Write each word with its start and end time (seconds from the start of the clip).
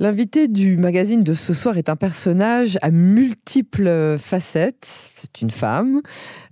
L'invité 0.00 0.48
du 0.48 0.76
magazine 0.76 1.22
de 1.22 1.34
ce 1.34 1.54
soir 1.54 1.78
est 1.78 1.88
un 1.88 1.94
personnage 1.94 2.78
à 2.82 2.90
multiples 2.90 4.16
facettes. 4.18 5.12
C'est 5.14 5.40
une 5.40 5.52
femme, 5.52 6.02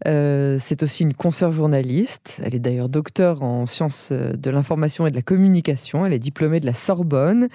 euh, 0.07 0.59
c'est 0.61 0.85
aussi 0.85 1.03
une 1.03 1.13
consoeur 1.13 1.51
journaliste. 1.51 2.41
Elle 2.45 2.55
est 2.55 2.61
d'ailleurs 2.61 2.89
docteur 2.89 3.43
en 3.43 3.67
sciences 3.67 4.13
de 4.13 4.51
l'information 4.51 5.09
et 5.09 5.11
de 5.11 5.17
la 5.17 5.23
communication. 5.23 6.07
Elle 6.07 6.13
est 6.13 6.21
diplômée 6.21 6.61
de 6.61 6.67
la 6.67 6.73
Sorbonne. 6.73 7.49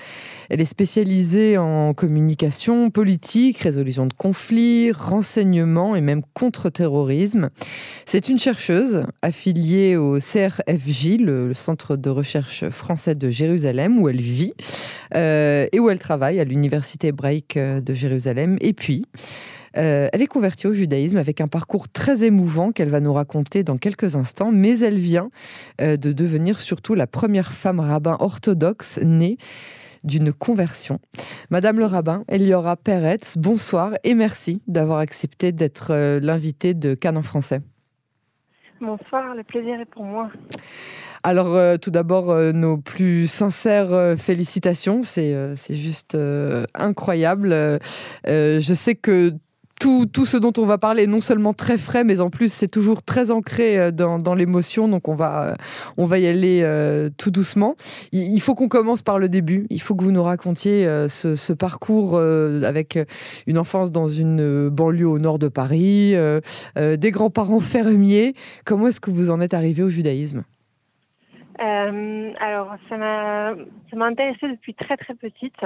Elle 0.49 0.59
est 0.59 0.65
spécialisée 0.65 1.57
en 1.57 1.93
communication 1.93 2.89
politique, 2.89 3.59
résolution 3.59 4.07
de 4.07 4.13
conflits, 4.13 4.91
renseignement 4.91 5.95
et 5.95 6.01
même 6.01 6.21
contre-terrorisme. 6.33 7.49
C'est 8.05 8.27
une 8.27 8.39
chercheuse 8.39 9.05
affiliée 9.21 9.95
au 9.95 10.17
CRFJ, 10.17 11.19
le 11.19 11.53
Centre 11.53 11.95
de 11.95 12.09
recherche 12.09 12.67
français 12.67 13.15
de 13.15 13.29
Jérusalem, 13.29 14.01
où 14.01 14.09
elle 14.09 14.19
vit. 14.19 14.53
Euh, 15.15 15.65
où 15.79 15.89
elle 15.89 15.99
travaille 15.99 16.39
à 16.39 16.43
l'université 16.43 17.07
hébraïque 17.07 17.57
euh, 17.57 17.81
de 17.81 17.93
Jérusalem. 17.93 18.57
Et 18.61 18.73
puis, 18.73 19.05
euh, 19.77 20.07
elle 20.11 20.21
est 20.21 20.27
convertie 20.27 20.67
au 20.67 20.73
judaïsme 20.73 21.17
avec 21.17 21.41
un 21.41 21.47
parcours 21.47 21.89
très 21.89 22.23
émouvant 22.23 22.71
qu'elle 22.71 22.89
va 22.89 22.99
nous 22.99 23.13
raconter 23.13 23.63
dans 23.63 23.77
quelques 23.77 24.15
instants, 24.15 24.51
mais 24.51 24.79
elle 24.79 24.97
vient 24.97 25.29
de 25.79 26.11
devenir 26.11 26.59
surtout 26.61 26.95
la 26.95 27.05
première 27.05 27.53
femme 27.53 27.79
rabbin 27.79 28.17
orthodoxe 28.19 28.99
née 29.03 29.37
d'une 30.03 30.33
conversion. 30.33 30.99
Madame 31.51 31.77
le 31.77 31.85
rabbin, 31.85 32.23
Eliora 32.27 32.75
Peretz, 32.75 33.37
bonsoir 33.37 33.91
et 34.03 34.15
merci 34.15 34.61
d'avoir 34.67 34.99
accepté 34.99 35.51
d'être 35.51 36.19
l'invitée 36.19 36.73
de 36.73 36.95
Cannes 36.95 37.17
en 37.17 37.23
français. 37.23 37.61
Bonsoir, 38.79 39.33
le 39.35 39.43
plaisir 39.43 39.79
est 39.79 39.85
pour 39.85 40.03
moi. 40.03 40.29
Alors, 41.23 41.55
euh, 41.55 41.77
tout 41.77 41.91
d'abord, 41.91 42.29
euh, 42.29 42.51
nos 42.51 42.77
plus 42.77 43.27
sincères 43.27 43.91
euh, 43.91 44.15
félicitations. 44.15 45.01
C'est 45.03 45.35
juste 45.71 46.17
incroyable. 46.73 47.79
je 48.25 48.73
sais 48.73 48.95
que 48.95 49.33
tout, 49.79 50.05
tout, 50.05 50.25
ce 50.25 50.37
dont 50.37 50.53
on 50.57 50.65
va 50.65 50.77
parler 50.77 51.03
est 51.03 51.07
non 51.07 51.19
seulement 51.19 51.53
très 51.53 51.77
frais, 51.77 52.03
mais 52.03 52.19
en 52.19 52.29
plus 52.29 52.51
c'est 52.51 52.67
toujours 52.67 53.03
très 53.03 53.31
ancré 53.31 53.91
dans, 53.91 54.19
dans 54.19 54.35
l'émotion. 54.35 54.87
Donc 54.87 55.07
on 55.07 55.15
va, 55.15 55.55
on 55.97 56.05
va 56.05 56.19
y 56.19 56.27
aller 56.27 56.65
tout 57.17 57.31
doucement. 57.31 57.75
Il, 58.11 58.39
faut 58.39 58.55
qu'on 58.55 58.67
commence 58.67 59.01
par 59.01 59.19
le 59.19 59.29
début. 59.29 59.67
Il 59.69 59.81
faut 59.81 59.95
que 59.95 60.03
vous 60.03 60.11
nous 60.11 60.23
racontiez 60.23 60.85
ce, 61.09 61.35
ce, 61.35 61.53
parcours 61.53 62.19
avec 62.19 62.99
une 63.47 63.57
enfance 63.57 63.91
dans 63.91 64.07
une 64.07 64.69
banlieue 64.69 65.07
au 65.07 65.19
nord 65.19 65.39
de 65.39 65.47
Paris, 65.47 66.15
des 66.75 67.11
grands-parents 67.11 67.59
fermiers. 67.59 68.33
Comment 68.65 68.87
est-ce 68.87 68.99
que 68.99 69.11
vous 69.11 69.29
en 69.29 69.41
êtes 69.41 69.53
arrivé 69.53 69.83
au 69.83 69.89
judaïsme? 69.89 70.43
Euh, 71.59 72.33
alors, 72.39 72.75
ça 72.87 72.97
m'a, 72.97 74.05
intéressée 74.05 74.47
depuis 74.49 74.73
très 74.73 74.97
très 74.97 75.15
petite. 75.15 75.59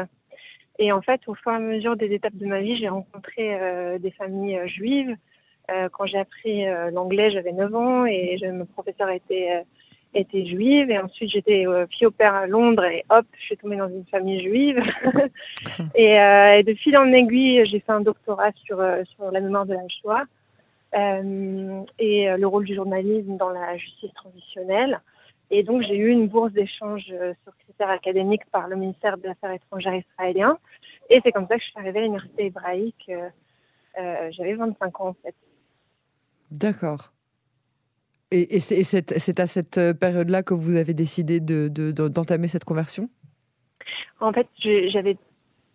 Et 0.81 0.91
en 0.91 1.01
fait, 1.03 1.21
au 1.27 1.35
fur 1.35 1.51
et 1.51 1.55
à 1.55 1.59
mesure 1.59 1.95
des 1.95 2.11
étapes 2.11 2.35
de 2.35 2.47
ma 2.47 2.59
vie, 2.59 2.75
j'ai 2.75 2.89
rencontré 2.89 3.53
euh, 3.53 3.99
des 3.99 4.09
familles 4.09 4.57
euh, 4.57 4.67
juives. 4.67 5.15
Euh, 5.69 5.89
quand 5.89 6.07
j'ai 6.07 6.17
appris 6.17 6.65
l'anglais, 6.91 7.29
j'avais 7.29 7.51
9 7.51 7.75
ans 7.75 8.05
et 8.07 8.39
je, 8.41 8.47
mon 8.47 8.65
professeur 8.65 9.09
était 9.09 9.63
était 10.15 10.45
juive. 10.45 10.89
Et 10.89 10.97
ensuite, 10.97 11.29
j'étais 11.29 11.65
fille 11.91 12.07
au 12.07 12.11
père 12.11 12.33
à 12.33 12.47
Londres 12.47 12.83
et 12.83 13.05
hop, 13.11 13.25
je 13.39 13.45
suis 13.45 13.57
tombée 13.57 13.77
dans 13.77 13.89
une 13.89 14.05
famille 14.05 14.41
juive. 14.41 14.81
et, 15.95 16.15
et, 16.15 16.63
de 16.63 16.73
fil 16.73 16.97
en 16.97 17.13
aiguille, 17.13 17.63
j'ai 17.67 17.79
fait 17.79 17.91
un 17.91 18.01
doctorat 18.01 18.51
sur 18.65 18.83
sur 19.13 19.31
la 19.31 19.39
mémoire 19.39 19.67
de 19.67 19.75
la 19.75 19.87
Shoah 19.87 20.23
et 21.99 22.25
le 22.37 22.45
rôle 22.45 22.65
du 22.65 22.73
journalisme 22.73 23.37
dans 23.37 23.51
la 23.51 23.77
justice 23.77 24.13
transitionnelle. 24.15 24.99
Et 25.53 25.63
donc, 25.63 25.83
j'ai 25.83 25.97
eu 25.97 26.07
une 26.07 26.29
bourse 26.29 26.53
d'échange 26.53 27.03
euh, 27.11 27.33
sur 27.43 27.55
critères 27.57 27.89
académiques 27.89 28.45
par 28.53 28.69
le 28.69 28.77
ministère 28.77 29.17
des 29.17 29.27
Affaires 29.27 29.51
étrangères 29.51 29.95
israélien. 29.95 30.57
Et 31.09 31.19
c'est 31.23 31.33
comme 31.33 31.45
ça 31.47 31.57
que 31.57 31.61
je 31.61 31.69
suis 31.69 31.79
arrivée 31.79 31.99
à 31.99 32.01
l'université 32.03 32.45
hébraïque. 32.45 33.05
Euh, 33.09 33.29
euh 33.99 34.31
J'avais 34.31 34.53
25 34.53 35.01
ans, 35.01 35.07
en 35.09 35.15
fait. 35.21 35.35
D'accord. 36.51 37.11
Et, 38.31 38.55
et 38.55 38.59
c'est 38.61 39.39
à 39.41 39.47
cette 39.47 39.79
période-là 39.99 40.41
que 40.41 40.53
vous 40.53 40.77
avez 40.77 40.93
décidé 40.93 41.41
d'entamer 41.41 42.47
de, 42.47 42.49
cette 42.49 42.63
conversion? 42.63 43.09
En 44.21 44.31
fait, 44.31 44.47
j'avais. 44.63 45.17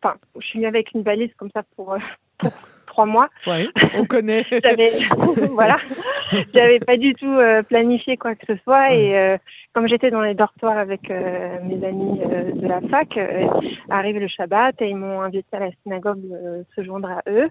Enfin, 0.02 0.16
je 0.40 0.46
suis 0.46 0.58
venue 0.58 0.68
avec 0.68 0.92
une 0.94 1.02
valise 1.02 1.30
comme 1.36 1.50
ça 1.50 1.64
pour, 1.76 1.94
pour 2.38 2.52
trois 2.96 3.04
mois. 3.04 3.28
Oui, 3.46 3.68
on 3.94 4.04
connaît. 4.14 4.42
voilà, 5.50 5.76
j'avais 6.54 6.78
pas 6.78 6.96
du 6.96 7.14
tout 7.14 7.26
euh, 7.26 7.62
planifié 7.62 8.16
quoi 8.16 8.34
que 8.34 8.46
ce 8.46 8.56
soit 8.62 8.94
et 8.94 9.14
euh, 9.18 9.36
comme 9.74 9.86
j'étais 9.86 10.10
dans 10.10 10.22
les 10.22 10.32
dortoirs 10.32 10.78
avec 10.78 11.10
euh, 11.10 11.58
mes 11.62 11.86
amis 11.86 12.18
de 12.54 12.66
la 12.66 12.80
fac, 12.88 13.18
arrive 13.90 14.18
le 14.18 14.28
Shabbat 14.28 14.80
et 14.80 14.88
ils 14.88 14.96
m'ont 14.96 15.20
invité 15.20 15.56
à 15.58 15.60
la 15.60 15.70
synagogue 15.82 16.22
se 16.74 16.82
joindre 16.82 17.10
à 17.10 17.22
eux. 17.28 17.50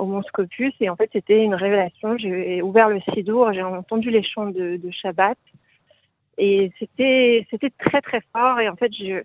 au 0.00 0.04
Mont 0.06 0.22
Scopus 0.24 0.74
et 0.80 0.90
en 0.90 0.96
fait 0.96 1.10
c'était 1.12 1.44
une 1.44 1.54
révélation. 1.54 2.18
J'ai 2.18 2.60
ouvert 2.60 2.88
le 2.88 3.00
Sidour, 3.14 3.52
j'ai 3.52 3.62
entendu 3.62 4.10
les 4.10 4.24
chants 4.24 4.50
de, 4.50 4.76
de 4.76 4.90
Shabbat 4.90 5.38
et 6.38 6.72
c'était 6.80 7.46
c'était 7.50 7.72
très 7.78 8.00
très 8.00 8.22
fort 8.32 8.58
et 8.58 8.68
en 8.68 8.74
fait 8.74 8.92
je 8.92 9.22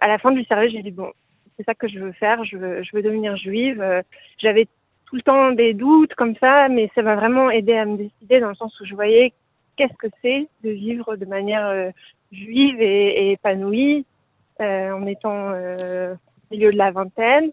à 0.00 0.06
la 0.06 0.18
fin 0.18 0.30
du 0.30 0.44
service 0.44 0.70
j'ai 0.70 0.82
dit 0.82 0.92
bon 0.92 1.10
c'est 1.56 1.64
ça 1.64 1.74
que 1.74 1.88
je 1.88 1.98
veux 1.98 2.12
faire, 2.12 2.44
je 2.44 2.56
veux, 2.56 2.82
je 2.82 2.90
veux 2.94 3.02
devenir 3.02 3.36
juive. 3.36 3.80
Euh, 3.80 4.02
j'avais 4.38 4.66
tout 5.06 5.16
le 5.16 5.22
temps 5.22 5.52
des 5.52 5.74
doutes 5.74 6.14
comme 6.14 6.34
ça, 6.42 6.68
mais 6.68 6.90
ça 6.94 7.02
m'a 7.02 7.16
vraiment 7.16 7.50
aidé 7.50 7.74
à 7.74 7.84
me 7.84 7.96
décider 7.96 8.40
dans 8.40 8.48
le 8.48 8.54
sens 8.54 8.78
où 8.80 8.84
je 8.84 8.94
voyais 8.94 9.32
qu'est-ce 9.76 9.94
que 9.94 10.08
c'est 10.22 10.48
de 10.64 10.70
vivre 10.70 11.16
de 11.16 11.26
manière 11.26 11.66
euh, 11.66 11.90
juive 12.32 12.80
et, 12.80 13.32
épanouie 13.32 14.04
euh, 14.60 14.90
en 14.92 15.06
étant 15.06 15.50
euh, 15.50 16.14
au 16.14 16.54
milieu 16.54 16.72
de 16.72 16.78
la 16.78 16.90
vingtaine 16.90 17.50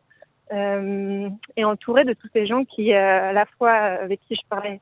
euh, 0.52 1.30
et 1.56 1.66
entourée 1.66 2.06
de 2.06 2.14
tous 2.14 2.30
ces 2.34 2.46
gens 2.46 2.64
qui, 2.64 2.94
à 2.94 3.34
la 3.34 3.46
fois 3.58 3.72
avec 3.72 4.20
qui 4.28 4.36
je 4.36 4.48
parlais 4.50 4.80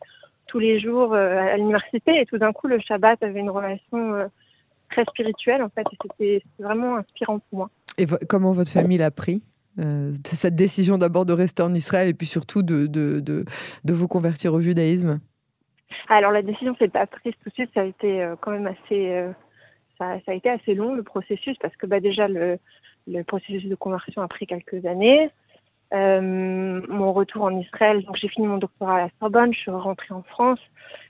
tous 0.47 0.59
les 0.59 0.79
jours 0.79 1.13
à 1.13 1.55
l'université 1.55 2.19
et 2.19 2.25
tout 2.25 2.37
d'un 2.37 2.51
coup 2.51 2.67
le 2.67 2.79
Shabbat 2.79 3.23
avait 3.23 3.39
une 3.39 3.49
relation 3.49 4.29
très 4.89 5.05
spirituelle 5.05 5.63
en 5.63 5.69
fait 5.69 5.85
et 5.89 5.97
c'était 6.01 6.43
vraiment 6.59 6.97
inspirant 6.97 7.39
pour 7.39 7.59
moi. 7.59 7.69
Et 7.97 8.05
comment 8.29 8.51
votre 8.51 8.71
famille 8.71 8.97
l'a 8.97 9.11
pris 9.11 9.43
euh, 9.79 10.11
cette 10.25 10.55
décision 10.55 10.97
d'abord 10.97 11.25
de 11.25 11.33
rester 11.33 11.63
en 11.63 11.73
Israël 11.73 12.09
et 12.09 12.13
puis 12.13 12.27
surtout 12.27 12.61
de, 12.61 12.87
de, 12.87 13.21
de, 13.21 13.93
vous 13.93 14.07
convertir 14.07 14.53
au 14.53 14.59
judaïsme? 14.59 15.19
Alors 16.09 16.31
la 16.31 16.41
décision 16.41 16.75
s'est 16.75 16.89
pas 16.89 17.07
prise 17.07 17.33
tout 17.41 17.49
de 17.49 17.53
suite, 17.53 17.71
ça 17.73 17.81
a 17.81 17.85
été 17.85 18.21
euh, 18.21 18.35
quand 18.41 18.51
même 18.51 18.67
assez, 18.67 19.11
euh, 19.11 19.31
ça, 19.97 20.17
a 20.27 20.33
été 20.33 20.49
assez 20.49 20.73
long 20.73 20.93
le 20.93 21.03
processus 21.03 21.57
parce 21.61 21.75
que 21.77 21.85
bah, 21.85 22.01
déjà 22.01 22.27
le, 22.27 22.57
le 23.07 23.23
processus 23.23 23.65
de 23.65 23.75
conversion 23.75 24.21
a 24.21 24.27
pris 24.27 24.45
quelques 24.45 24.85
années. 24.85 25.29
Mon 25.93 27.11
retour 27.11 27.43
en 27.43 27.57
Israël, 27.57 28.03
donc 28.05 28.15
j'ai 28.15 28.29
fini 28.29 28.47
mon 28.47 28.57
doctorat 28.57 28.95
à 28.95 29.01
la 29.01 29.09
Sorbonne, 29.19 29.53
je 29.53 29.59
suis 29.59 29.71
rentrée 29.71 30.13
en 30.13 30.23
France, 30.23 30.59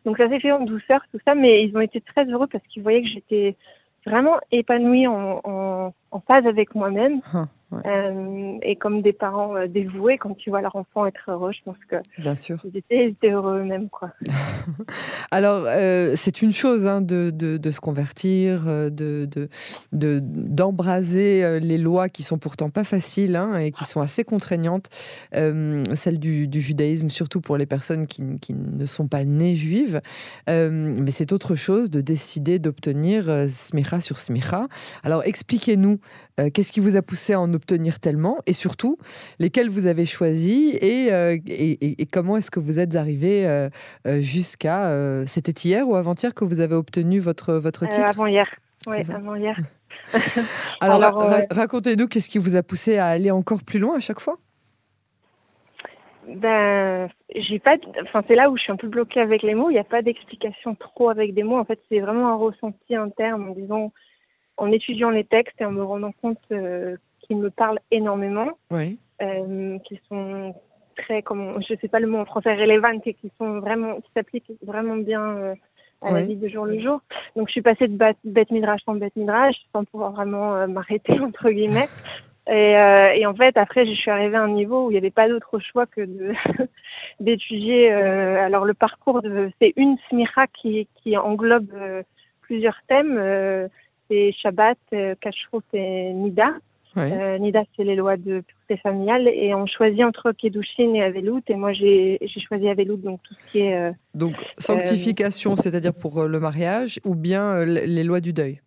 donc 0.06 0.18
ça 0.18 0.28
s'est 0.28 0.40
fait 0.40 0.52
en 0.52 0.62
douceur 0.62 1.02
tout 1.12 1.20
ça, 1.26 1.36
mais 1.36 1.64
ils 1.64 1.76
ont 1.78 1.82
été 1.82 2.02
très 2.02 2.26
heureux 2.26 2.48
parce 2.48 2.66
qu'ils 2.68 2.82
voyaient 2.82 3.04
que 3.04 3.10
j'étais 3.10 3.56
vraiment 4.06 4.40
épanouie 4.52 5.08
en, 5.08 5.42
en, 5.44 5.94
en 6.12 6.20
phase 6.22 6.46
avec 6.46 6.76
moi-même. 6.76 7.22
Euh, 7.74 8.58
et 8.62 8.76
comme 8.76 9.02
des 9.02 9.14
parents 9.14 9.56
euh, 9.56 9.68
dévoués, 9.68 10.18
quand 10.18 10.36
tu 10.36 10.50
vois 10.50 10.62
leur 10.62 10.76
enfant 10.76 11.06
être 11.06 11.24
heureux, 11.30 11.52
je 11.54 11.60
pense 11.66 11.78
que 11.90 11.96
Bien 12.22 12.36
sûr. 12.36 12.58
ils, 12.66 12.78
étaient, 12.78 13.30
heureux 13.30 13.60
eux-mêmes. 13.60 13.90
Quoi. 13.90 14.12
Alors, 15.32 15.64
euh, 15.68 16.14
c'est 16.16 16.42
une 16.42 16.52
chose 16.52 16.86
hein, 16.86 17.02
de, 17.02 17.30
de, 17.30 17.58
de, 17.58 17.72
se 17.72 17.80
convertir, 17.80 18.66
de, 18.66 19.26
de, 19.26 20.20
d'embraser 20.22 21.60
les 21.60 21.78
lois 21.78 22.10
qui 22.10 22.24
sont 22.24 22.38
pourtant 22.38 22.70
pas 22.70 22.84
faciles 22.84 23.36
hein, 23.36 23.58
et 23.58 23.72
qui 23.72 23.86
sont 23.86 24.02
assez 24.02 24.24
contraignantes, 24.24 24.90
celles 25.32 26.20
du, 26.20 26.48
du, 26.48 26.62
judaïsme, 26.62 27.10
surtout 27.10 27.42
pour 27.42 27.58
les 27.58 27.66
personnes 27.66 28.08
qui, 28.08 28.38
qui 28.40 28.54
ne 28.54 28.86
sont 28.86 29.08
pas 29.08 29.24
nées 29.24 29.56
juives. 29.56 30.02
mais 30.48 31.12
c'est 31.12 31.32
autre 31.32 31.56
chose 31.56 31.90
de 31.90 32.02
décider 32.02 32.60
d'obtenir 32.60 33.26
smicha 33.48 34.02
sur 34.02 34.20
smicha. 34.20 34.68
Alors, 35.04 35.24
expliquez-nous 35.24 36.00
qu'est-ce 36.54 36.72
qui 36.72 36.80
vous 36.80 36.98
a 36.98 37.02
poussé 37.02 37.36
en 37.36 37.54
obtenir 37.62 38.00
tellement 38.00 38.40
et 38.48 38.54
surtout 38.54 38.98
lesquels 39.40 39.70
vous 39.70 39.86
avez 39.86 40.06
choisis 40.08 40.76
et, 40.82 41.14
euh, 41.14 41.38
et, 41.48 42.02
et, 42.02 42.06
comment 42.08 42.38
est-ce 42.38 42.50
que 42.50 42.60
vous 42.60 42.80
êtes 42.80 42.96
arrivé 42.96 43.48
euh, 43.48 43.70
euh, 44.08 44.20
jusqu'à. 44.20 44.82
C'était 45.28 45.52
hier 45.52 45.88
ou 45.88 45.96
avant-hier 45.96 46.34
que 46.34 46.44
vous 46.44 46.60
avez 46.60 46.76
obtenu 46.76 47.20
votre, 47.20 47.54
votre 47.54 47.88
titre? 47.88 48.10
Avant-hier. 48.10 48.48
Oui, 48.88 48.98
avant-hier. 49.14 49.56
Alors, 50.82 51.02
racontez-nous 51.52 52.08
qu'est-ce 52.08 52.30
qui 52.30 52.40
vous 52.40 52.56
a 52.56 52.64
poussé 52.64 52.98
à 52.98 53.08
aller 53.08 53.30
encore 53.30 53.64
plus 53.64 53.80
loin 53.80 53.98
à 53.98 54.00
chaque 54.00 54.20
fois? 54.20 54.38
Ben, 56.28 57.10
j'ai 57.36 57.60
pas. 57.60 57.76
Enfin, 58.04 58.24
c'est 58.28 58.36
là 58.36 58.50
où 58.50 58.58
je 58.58 58.64
suis 58.64 58.72
un 58.72 58.78
peu 58.78 58.88
bloquée 58.88 59.20
avec 59.20 59.44
les 59.44 59.54
mots. 59.54 59.70
Il 59.70 59.74
n'y 59.74 59.80
a 59.80 59.84
pas 59.84 60.02
d'explication 60.02 60.76
trop 60.76 61.10
avec 61.10 61.34
des 61.34 61.44
mots. 61.44 61.60
En 61.60 61.66
fait, 61.66 61.80
c'est 61.90 62.00
vraiment 62.00 62.30
un 62.30 62.36
ressenti 62.36 62.96
interne 62.96 63.44
en 63.50 63.54
disant, 63.54 63.92
en 64.58 64.72
étudiant 64.72 65.10
les 65.10 65.24
textes 65.24 65.60
et 65.60 65.66
en 65.66 65.72
me 65.72 65.84
rendant 65.84 66.14
compte 66.22 66.40
qui 67.32 67.36
me 67.36 67.50
parlent 67.50 67.80
énormément, 67.92 68.50
oui. 68.72 69.00
euh, 69.22 69.78
qui 69.80 69.98
sont 70.10 70.54
très, 70.98 71.22
comme 71.22 71.62
je 71.62 71.76
sais 71.80 71.88
pas 71.88 72.02
le 72.02 72.08
mot 72.08 72.18
en 72.18 72.26
français, 72.26 72.54
relevant, 72.54 73.00
et 73.06 73.14
qui 73.14 73.32
sont 73.40 73.60
vraiment, 73.60 73.96
qui 74.02 74.12
s'appliquent 74.14 74.52
vraiment 74.62 74.98
bien 74.98 75.38
euh, 75.38 75.56
à 76.02 76.12
la 76.12 76.24
vie 76.24 76.36
de 76.36 76.50
jour 76.50 76.66
le 76.66 76.82
jour. 76.82 77.00
Donc 77.38 77.48
je 77.48 77.54
suis 77.54 77.62
passée 77.62 77.88
de 77.88 77.98
bête 78.26 78.52
midrash 78.52 78.82
en 78.88 78.96
bête 78.96 79.16
midrash 79.16 79.56
sans 79.72 79.86
pouvoir 79.86 80.12
vraiment 80.12 80.68
m'arrêter 80.68 81.18
entre 81.22 81.50
guillemets. 81.50 81.88
Et, 82.48 82.76
euh, 82.76 83.14
et, 83.14 83.26
en 83.28 83.36
fait, 83.36 83.56
après, 83.56 83.86
je 83.86 83.92
suis 83.92 84.10
arrivée 84.10 84.36
à 84.36 84.42
un 84.42 84.50
niveau 84.50 84.88
où 84.88 84.90
il 84.90 84.96
n'y 84.96 84.98
avait 84.98 85.12
pas 85.12 85.30
d'autre 85.30 85.60
choix 85.60 85.86
que 85.86 86.02
d'étudier. 87.20 87.94
Euh, 87.94 88.44
alors 88.44 88.66
le 88.66 88.74
parcours, 88.74 89.22
c'est 89.60 89.74
une 89.78 89.96
smicha 90.10 90.48
qui, 90.48 90.88
qui 90.96 91.16
englobe 91.16 91.72
euh, 91.76 92.04
plusieurs 92.42 92.82
thèmes. 92.88 93.16
Euh, 93.18 93.68
c'est 94.12 94.34
Shabbat, 94.34 94.78
euh, 94.94 95.16
Kashrut 95.22 95.64
et 95.74 96.12
Nida. 96.12 96.52
Ouais. 96.96 97.40
Nida, 97.40 97.64
c'est 97.76 97.84
les 97.84 97.96
lois 97.96 98.18
de 98.18 98.42
pureté 98.42 98.78
familiale. 98.82 99.28
Et 99.28 99.54
on 99.54 99.66
choisit 99.66 100.04
entre 100.04 100.32
Kedushin 100.32 100.94
et 100.94 101.02
Avelout. 101.02 101.42
Et 101.48 101.56
moi, 101.56 101.74
j'ai, 101.74 102.20
choisi 102.48 102.68
Avelout, 102.68 102.98
donc 102.98 103.22
tout 103.24 103.34
ce 103.34 103.52
qui 103.52 103.60
est... 103.60 103.92
donc, 104.14 104.44
sanctification, 104.58 105.56
c'est-à-dire 105.56 105.94
pour 105.94 106.24
le 106.24 106.40
mariage, 106.40 107.00
ou 107.06 107.16
bien 107.16 107.64
les 107.64 108.04
lois 108.04 108.20
du 108.20 108.34
deuil? 108.34 108.62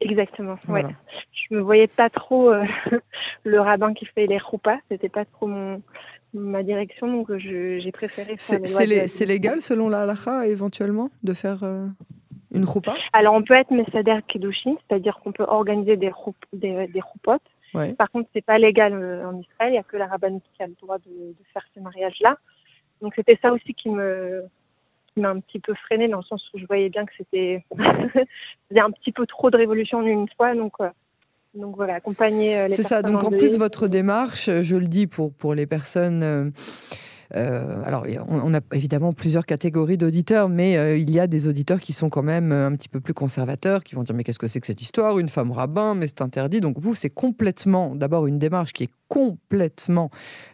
Exactement, 0.00 0.56
ouais. 0.68 0.84
Je 1.32 1.54
me 1.54 1.60
voyais 1.60 1.86
pas 1.86 2.08
trop 2.08 2.50
euh, 2.50 2.64
le 3.44 3.60
rabbin 3.60 3.92
qui 3.92 4.06
fait 4.06 4.26
les 4.26 4.38
roupas, 4.38 4.78
c'était 4.88 5.10
pas 5.10 5.26
trop 5.26 5.46
mon, 5.46 5.82
ma 6.32 6.62
direction, 6.62 7.06
donc 7.06 7.30
j'ai 7.36 7.92
préféré 7.92 8.36
faire 8.38 8.60
C'est 9.08 9.26
légal 9.26 9.60
selon 9.60 9.88
la 9.88 10.02
halakha 10.02 10.46
éventuellement 10.46 11.10
de 11.22 11.34
faire 11.34 11.64
euh, 11.64 11.86
une 12.52 12.64
roupa 12.64 12.94
Alors 13.12 13.34
on 13.34 13.42
peut 13.42 13.54
être 13.54 13.70
Messader 13.70 14.18
Kedushin, 14.28 14.74
c'est-à-dire 14.88 15.18
qu'on 15.22 15.32
peut 15.32 15.46
organiser 15.46 15.96
des, 15.96 16.12
des, 16.52 16.86
des 16.88 17.00
roupotes. 17.00 17.42
Par 17.96 18.10
contre, 18.10 18.28
c'est 18.34 18.44
pas 18.44 18.58
légal 18.58 18.92
euh, 18.92 19.28
en 19.28 19.38
Israël, 19.38 19.68
il 19.68 19.72
n'y 19.72 19.78
a 19.78 19.84
que 19.84 19.96
la 19.96 20.06
rabbin 20.06 20.40
qui 20.40 20.62
a 20.62 20.66
le 20.66 20.74
droit 20.80 20.98
de, 20.98 21.10
de 21.10 21.44
faire 21.52 21.62
ce 21.74 21.80
mariage-là. 21.80 22.36
Donc 23.00 23.12
c'était 23.14 23.38
ça 23.40 23.52
aussi 23.52 23.74
qui 23.74 23.88
me 23.88 24.42
m'a 25.16 25.30
un 25.30 25.40
petit 25.40 25.58
peu 25.58 25.74
freiné 25.74 26.08
dans 26.08 26.18
le 26.18 26.24
sens 26.24 26.42
où 26.54 26.58
je 26.58 26.66
voyais 26.66 26.88
bien 26.88 27.04
que 27.04 27.12
c'était 27.16 27.64
un 28.76 28.90
petit 28.90 29.12
peu 29.12 29.26
trop 29.26 29.50
de 29.50 29.56
révolution 29.56 29.98
en 29.98 30.06
une 30.06 30.28
fois. 30.36 30.54
Donc, 30.54 30.72
euh, 30.80 30.88
donc 31.54 31.76
voilà, 31.76 31.94
accompagner 31.94 32.58
euh, 32.58 32.68
les 32.68 32.74
C'est 32.74 32.82
ça. 32.82 33.02
Donc 33.02 33.22
en 33.24 33.30
plus, 33.30 33.58
votre 33.58 33.88
démarche, 33.88 34.48
je 34.62 34.76
le 34.76 34.86
dis 34.86 35.06
pour, 35.06 35.32
pour 35.32 35.54
les 35.54 35.66
personnes. 35.66 36.52
Euh, 37.36 37.82
alors, 37.84 38.06
on, 38.28 38.54
a 38.54 38.60
évidemment 38.72 39.12
plusieurs 39.12 39.46
catégories 39.46 39.96
d'auditeurs, 39.96 40.48
mais 40.48 40.76
euh, 40.76 40.96
il 40.96 41.10
y 41.10 41.20
a 41.20 41.26
des 41.26 41.48
auditeurs 41.48 41.80
qui 41.80 41.92
sont 41.92 42.08
quand 42.08 42.22
même 42.22 42.52
euh, 42.52 42.66
un 42.66 42.72
petit 42.72 42.88
peu 42.88 43.00
plus 43.00 43.14
conservateurs, 43.14 43.84
qui 43.84 43.94
vont 43.94 44.02
dire 44.02 44.14
mais 44.14 44.24
qu'est-ce 44.24 44.38
que 44.38 44.48
c'est 44.48 44.60
que 44.60 44.66
cette 44.66 44.82
histoire? 44.82 45.18
Une 45.18 45.28
femme 45.28 45.52
rabbin, 45.52 45.94
mais 45.94 46.08
c'est 46.08 46.22
interdit. 46.22 46.60
Donc 46.60 46.78
vous, 46.78 46.94
c'est 46.94 47.10
complètement, 47.10 47.94
d'abord, 47.94 48.26
une 48.26 48.38
démarche 48.38 48.72
qui 48.72 48.84
est 48.84 48.90
complètement 49.10 50.10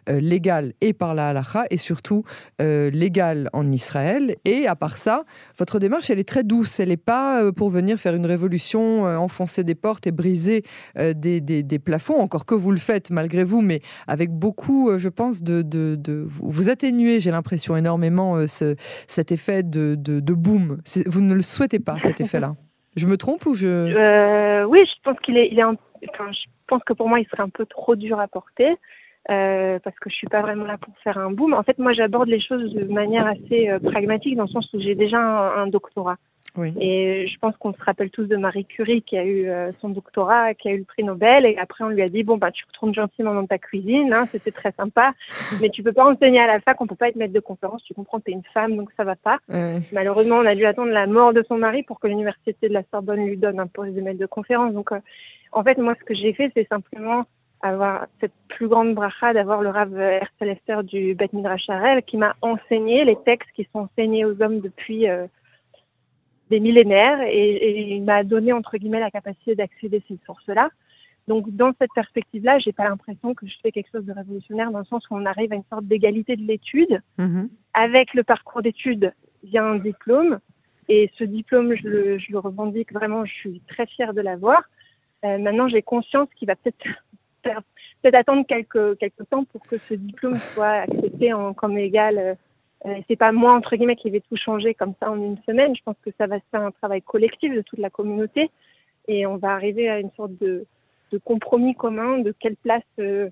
légale 0.07 0.73
et 0.81 0.93
par 0.93 1.13
la 1.13 1.29
halakha, 1.29 1.65
et 1.69 1.77
surtout 1.77 2.23
légale 2.59 3.49
en 3.53 3.71
Israël. 3.71 4.35
Et 4.45 4.67
à 4.67 4.75
part 4.75 4.97
ça, 4.97 5.23
votre 5.57 5.79
démarche, 5.79 6.09
elle 6.09 6.19
est 6.19 6.27
très 6.27 6.43
douce. 6.43 6.79
Elle 6.79 6.89
n'est 6.89 6.97
pas 6.97 7.51
pour 7.51 7.69
venir 7.69 7.97
faire 7.97 8.15
une 8.15 8.25
révolution, 8.25 9.03
enfoncer 9.03 9.63
des 9.63 9.75
portes 9.75 10.07
et 10.07 10.11
briser 10.11 10.63
des, 10.95 11.39
des, 11.41 11.79
plafonds, 11.79 12.19
encore 12.19 12.45
que 12.45 12.55
vous 12.55 12.71
le 12.71 12.77
faites 12.77 13.11
malgré 13.11 13.43
vous, 13.43 13.61
mais 13.61 13.81
avec 14.07 14.31
beaucoup, 14.31 14.97
je 14.97 15.09
pense, 15.09 15.43
de, 15.43 15.61
de, 15.61 15.95
de 15.95 16.25
vous 16.27 16.69
atténuez, 16.69 17.19
j'ai 17.19 17.31
l'impression, 17.31 17.77
énormément 17.77 18.35
euh, 18.35 18.47
ce, 18.47 18.75
cet 19.07 19.31
effet 19.31 19.63
de, 19.63 19.95
de, 19.95 20.33
boom. 20.33 20.81
Vous 21.05 21.21
ne 21.21 21.33
le 21.33 21.41
souhaitez 21.41 21.79
pas, 21.79 21.99
cet 21.99 22.21
effet-là? 22.21 22.55
Je 22.95 23.07
me 23.07 23.17
trompe 23.17 23.45
ou 23.45 23.53
je... 23.53 23.67
Euh, 23.67 24.65
oui, 24.65 24.79
je 24.85 25.01
pense 25.03 25.19
qu'il 25.23 25.37
est, 25.37 25.49
il 25.51 25.59
est 25.59 25.63
je 26.01 26.56
pense 26.67 26.83
que 26.83 26.93
pour 26.93 27.09
moi, 27.09 27.19
il 27.19 27.27
serait 27.27 27.43
un 27.43 27.49
peu 27.49 27.65
trop 27.65 27.95
dur 27.95 28.19
à 28.19 28.27
porter. 28.27 28.75
Euh, 29.29 29.77
parce 29.83 29.99
que 29.99 30.09
je 30.09 30.15
suis 30.15 30.27
pas 30.27 30.41
vraiment 30.41 30.63
là 30.63 30.77
pour 30.77 30.97
faire 30.99 31.17
un 31.17 31.31
boom. 31.31 31.53
En 31.53 31.63
fait, 31.63 31.77
moi, 31.79 31.91
j'aborde 31.91 32.29
les 32.29 32.39
choses 32.39 32.73
de 32.73 32.85
manière 32.85 33.27
assez 33.27 33.69
pragmatique, 33.83 34.37
dans 34.37 34.43
le 34.43 34.49
sens 34.49 34.71
où 34.73 34.79
j'ai 34.79 34.95
déjà 34.95 35.19
un 35.19 35.67
doctorat. 35.67 36.15
Et 36.79 37.27
je 37.27 37.39
pense 37.39 37.55
qu'on 37.57 37.73
se 37.73 37.83
rappelle 37.83 38.09
tous 38.09 38.25
de 38.25 38.35
Marie 38.35 38.65
Curie 38.65 39.01
qui 39.01 39.17
a 39.17 39.23
eu 39.23 39.47
euh, 39.47 39.71
son 39.73 39.89
doctorat, 39.89 40.53
qui 40.53 40.69
a 40.69 40.71
eu 40.71 40.79
le 40.79 40.83
prix 40.83 41.03
Nobel, 41.03 41.45
et 41.45 41.57
après 41.57 41.83
on 41.83 41.89
lui 41.89 42.01
a 42.01 42.09
dit 42.09 42.23
bon 42.23 42.37
bah 42.37 42.51
tu 42.51 42.65
retournes 42.65 42.93
gentiment 42.93 43.33
dans 43.33 43.45
ta 43.45 43.57
cuisine, 43.57 44.13
hein, 44.13 44.25
c'était 44.25 44.51
très 44.51 44.71
sympa, 44.71 45.13
mais 45.61 45.69
tu 45.69 45.83
peux 45.83 45.93
pas 45.93 46.05
enseigner 46.05 46.39
à 46.39 46.47
la 46.47 46.59
fac, 46.59 46.79
on 46.81 46.87
peut 46.87 46.95
pas 46.95 47.09
être 47.09 47.15
maître 47.15 47.33
de 47.33 47.39
conférence, 47.39 47.83
tu 47.83 47.93
comprends, 47.93 48.19
t'es 48.19 48.31
une 48.31 48.43
femme 48.53 48.75
donc 48.75 48.89
ça 48.97 49.03
va 49.03 49.15
pas. 49.15 49.39
Malheureusement, 49.91 50.37
on 50.37 50.45
a 50.45 50.55
dû 50.55 50.65
attendre 50.65 50.91
la 50.91 51.07
mort 51.07 51.33
de 51.33 51.43
son 51.47 51.57
mari 51.57 51.83
pour 51.83 51.99
que 51.99 52.07
l'université 52.07 52.67
de 52.67 52.73
la 52.73 52.83
Sorbonne 52.91 53.25
lui 53.25 53.37
donne 53.37 53.59
un 53.59 53.67
poste 53.67 53.93
de 53.93 54.01
maître 54.01 54.19
de 54.19 54.25
conférence. 54.25 54.73
Donc 54.73 54.91
euh, 54.91 54.99
en 55.51 55.63
fait, 55.63 55.77
moi 55.77 55.95
ce 55.99 56.03
que 56.03 56.13
j'ai 56.13 56.33
fait, 56.33 56.51
c'est 56.55 56.67
simplement 56.67 57.23
avoir 57.61 58.05
cette 58.21 58.33
plus 58.49 58.67
grande 58.67 58.93
bracha 58.93 59.33
d'avoir 59.33 59.61
le 59.61 59.69
Rav 59.69 59.97
Herzl 59.99 60.49
Esther 60.49 60.83
du 60.83 61.15
Beth 61.15 61.33
Midrash 61.33 61.69
Harel 61.69 62.03
qui 62.03 62.17
m'a 62.17 62.35
enseigné 62.41 63.03
les 63.03 63.15
textes 63.15 63.49
qui 63.55 63.67
sont 63.73 63.79
enseignés 63.79 64.25
aux 64.25 64.41
hommes 64.41 64.59
depuis 64.59 65.09
euh, 65.09 65.25
des 66.49 66.59
millénaires 66.59 67.21
et, 67.21 67.95
il 67.95 68.03
m'a 68.03 68.23
donné 68.23 68.53
entre 68.53 68.77
guillemets 68.77 68.99
la 68.99 69.11
capacité 69.11 69.55
d'accéder 69.55 69.97
à 69.97 70.07
ces 70.07 70.19
sources-là. 70.25 70.69
Donc 71.27 71.49
dans 71.49 71.73
cette 71.79 71.91
perspective-là, 71.93 72.59
j'ai 72.59 72.71
pas 72.71 72.85
l'impression 72.85 73.33
que 73.33 73.45
je 73.45 73.53
fais 73.61 73.71
quelque 73.71 73.89
chose 73.91 74.05
de 74.05 74.13
révolutionnaire 74.13 74.71
dans 74.71 74.79
le 74.79 74.85
sens 74.85 75.03
où 75.09 75.15
on 75.15 75.25
arrive 75.25 75.51
à 75.51 75.55
une 75.55 75.65
sorte 75.69 75.85
d'égalité 75.85 76.37
de 76.37 76.43
l'étude. 76.43 77.01
Mm-hmm. 77.19 77.49
Avec 77.73 78.13
le 78.13 78.23
parcours 78.23 78.61
d'études 78.61 79.13
vient 79.43 79.65
un 79.65 79.75
diplôme 79.75 80.39
et 80.89 81.11
ce 81.17 81.25
diplôme, 81.25 81.75
je 81.75 81.87
le, 81.87 82.17
je 82.17 82.31
le 82.31 82.39
revendique 82.39 82.93
vraiment, 82.93 83.25
je 83.25 83.33
suis 83.33 83.61
très 83.67 83.85
fière 83.87 84.13
de 84.13 84.21
l'avoir. 84.21 84.63
Euh, 85.25 85.37
maintenant, 85.37 85.67
j'ai 85.67 85.81
conscience 85.81 86.29
qu'il 86.35 86.47
va 86.47 86.55
peut-être 86.55 86.77
peut-être 88.01 88.15
attendre 88.15 88.45
quelques 88.45 88.97
quelques 88.97 89.29
temps 89.29 89.43
pour 89.45 89.61
que 89.61 89.77
ce 89.77 89.93
diplôme 89.93 90.35
soit 90.35 90.83
accepté 90.85 91.33
en, 91.33 91.53
comme 91.53 91.77
égal 91.77 92.17
euh, 92.17 92.35
c'est 93.07 93.15
pas 93.15 93.31
moi 93.31 93.53
entre 93.53 93.75
guillemets 93.75 93.95
qui 93.95 94.09
vais 94.09 94.21
tout 94.21 94.37
changer 94.37 94.73
comme 94.73 94.93
ça 94.99 95.11
en 95.11 95.17
une 95.17 95.37
semaine. 95.45 95.75
Je 95.75 95.81
pense 95.83 95.97
que 96.03 96.11
ça 96.17 96.27
va 96.27 96.37
se 96.37 96.45
faire 96.51 96.61
un 96.61 96.71
travail 96.71 97.01
collectif 97.01 97.53
de 97.53 97.61
toute 97.61 97.79
la 97.79 97.89
communauté 97.89 98.49
et 99.07 99.25
on 99.25 99.37
va 99.37 99.53
arriver 99.53 99.89
à 99.89 99.99
une 99.99 100.11
sorte 100.11 100.35
de, 100.35 100.65
de 101.11 101.17
compromis 101.17 101.75
commun 101.75 102.19
de 102.19 102.33
quelle 102.39 102.55
place 102.57 102.83
euh, 102.99 103.29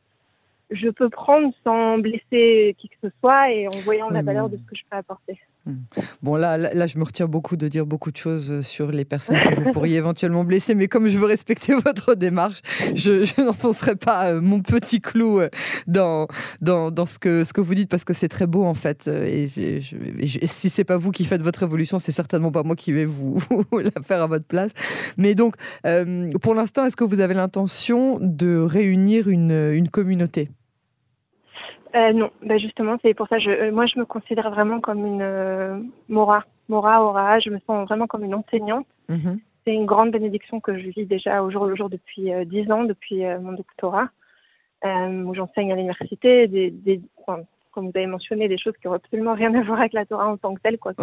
je 0.72 0.90
peux 0.90 1.10
prendre 1.10 1.54
sans 1.64 1.98
blesser 1.98 2.76
qui 2.78 2.90
que 2.90 2.96
ce 3.04 3.10
soit 3.20 3.52
et 3.52 3.68
en 3.68 3.78
voyant 3.84 4.10
la 4.10 4.22
valeur 4.22 4.50
de 4.50 4.58
ce 4.58 4.64
que 4.64 4.76
je 4.76 4.84
peux 4.90 4.98
apporter. 4.98 5.40
Hmm. 5.66 5.78
Bon, 6.22 6.36
là, 6.36 6.58
là, 6.58 6.86
je 6.86 7.00
me 7.00 7.04
retiens 7.04 7.26
beaucoup 7.26 7.56
de 7.56 7.68
dire 7.68 7.88
beaucoup 7.88 8.12
de 8.12 8.18
choses 8.18 8.52
euh, 8.52 8.62
sur 8.62 8.92
les 8.92 9.04
personnes 9.04 9.38
que 9.40 9.56
vous 9.56 9.72
pourriez 9.72 9.98
éventuellement 9.98 10.44
blesser, 10.44 10.76
mais 10.76 10.88
comme 10.88 11.08
je 11.08 11.18
veux 11.18 11.26
respecter 11.26 11.74
votre 11.86 12.14
démarche, 12.14 12.62
je, 12.94 13.42
n'enfoncerai 13.44 13.96
pas 13.96 14.28
euh, 14.28 14.42
mon 14.42 14.60
petit 14.62 15.00
clou 15.00 15.40
euh, 15.40 15.50
dans, 15.88 16.28
dans, 16.62 16.92
dans, 16.92 17.08
ce, 17.08 17.18
que, 17.18 17.44
ce 17.44 17.52
que 17.52 17.62
vous 17.62 17.74
dites 17.74 17.90
parce 17.90 18.04
que 18.04 18.14
c'est 18.14 18.28
très 18.28 18.46
beau 18.46 18.64
en 18.64 18.76
fait. 18.76 19.08
Et, 19.08 19.50
et, 19.58 19.82
et 20.20 20.48
si 20.48 20.70
c'est 20.70 20.84
pas 20.84 20.98
vous 20.98 21.10
qui 21.10 21.26
faites 21.26 21.42
votre 21.42 21.64
évolution, 21.64 21.98
c'est 21.98 22.12
certainement 22.12 22.52
pas 22.52 22.62
moi 22.62 22.76
qui 22.76 22.92
vais 22.92 23.06
vous, 23.06 23.40
la 23.72 24.04
faire 24.04 24.22
à 24.22 24.28
votre 24.28 24.46
place. 24.46 24.72
Mais 25.18 25.34
donc, 25.34 25.56
pour 26.42 26.54
l'instant, 26.54 26.86
est-ce 26.86 26.96
que 26.96 27.04
vous 27.04 27.22
avez 27.22 27.34
l'intention 27.34 28.20
de 28.22 28.60
réunir 28.60 29.30
une, 29.30 29.72
une 29.74 29.90
communauté? 29.90 30.50
Euh, 31.96 32.14
non, 32.14 32.30
bah 32.42 32.58
justement, 32.58 32.98
c'est 33.02 33.14
pour 33.14 33.28
ça. 33.28 33.40
Je, 33.40 33.50
euh, 33.50 33.72
moi, 33.72 33.86
je 33.86 33.98
me 34.00 34.06
considère 34.06 34.50
vraiment 34.52 34.80
comme 34.82 35.06
une 35.06 35.22
euh, 35.22 35.80
Mora, 36.10 36.44
Mora, 36.68 37.04
Ora. 37.04 37.40
Je 37.40 37.50
me 37.50 37.60
sens 37.66 37.88
vraiment 37.88 38.08
comme 38.08 38.24
une 38.24 38.36
enseignante. 38.36 38.88
Mhm. 39.10 39.40
C'est 39.66 39.74
une 39.74 39.86
grande 39.86 40.12
bénédiction 40.12 40.60
que 40.60 40.78
je 40.78 40.90
vis 40.90 41.06
déjà 41.06 41.42
au 41.42 41.50
jour 41.50 41.66
le 41.66 41.76
jour 41.76 41.90
depuis 41.90 42.30
dix 42.46 42.72
ans, 42.72 42.84
depuis 42.84 43.24
mon 43.42 43.54
doctorat, 43.54 44.10
où 44.84 45.34
j'enseigne 45.34 45.72
à 45.72 45.76
l'université, 45.76 46.48
des, 46.48 46.70
des 46.70 47.02
comme 47.76 47.86
vous 47.88 47.92
avez 47.96 48.06
mentionné, 48.06 48.48
des 48.48 48.60
choses 48.60 48.76
qui 48.80 48.88
n'ont 48.88 48.94
absolument 48.94 49.34
rien 49.34 49.54
à 49.56 49.64
voir 49.64 49.80
avec 49.80 49.94
la 49.94 50.06
Torah 50.06 50.28
en 50.28 50.38
tant 50.38 50.54
que 50.54 50.62
telle, 50.62 50.78
quoique. 50.78 51.02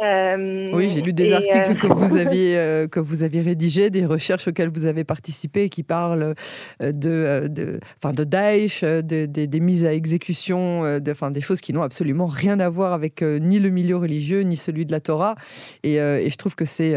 Euh, 0.00 0.68
oui, 0.72 0.88
j'ai 0.88 1.00
lu 1.00 1.12
des 1.12 1.32
articles 1.32 1.76
que 1.76 1.88
vous 1.88 2.16
euh, 2.16 2.20
aviez 2.26 2.56
euh, 2.56 2.86
que 2.86 3.00
vous 3.00 3.24
aviez 3.24 3.42
rédigés, 3.42 3.90
des 3.90 4.06
recherches 4.06 4.46
auxquelles 4.46 4.70
vous 4.72 4.84
avez 4.86 5.02
participé, 5.02 5.68
qui 5.68 5.82
parlent 5.82 6.34
de 6.80 7.48
de 7.48 7.80
enfin 7.96 8.12
de 8.12 8.22
Daesh, 8.22 8.84
des 8.84 9.26
de, 9.26 9.58
mises 9.58 9.84
à 9.84 9.92
exécution, 9.92 10.82
de, 10.82 11.30
des 11.30 11.40
choses 11.40 11.60
qui 11.60 11.72
n'ont 11.72 11.82
absolument 11.82 12.26
rien 12.26 12.60
à 12.60 12.68
voir 12.68 12.92
avec 12.92 13.22
ni 13.22 13.58
le 13.58 13.70
milieu 13.70 13.96
religieux 13.96 14.42
ni 14.42 14.56
celui 14.56 14.86
de 14.86 14.92
la 14.92 15.00
Torah. 15.00 15.34
Et, 15.82 15.96
et 15.96 16.30
je 16.30 16.36
trouve 16.36 16.54
que 16.54 16.64
c'est 16.64 16.94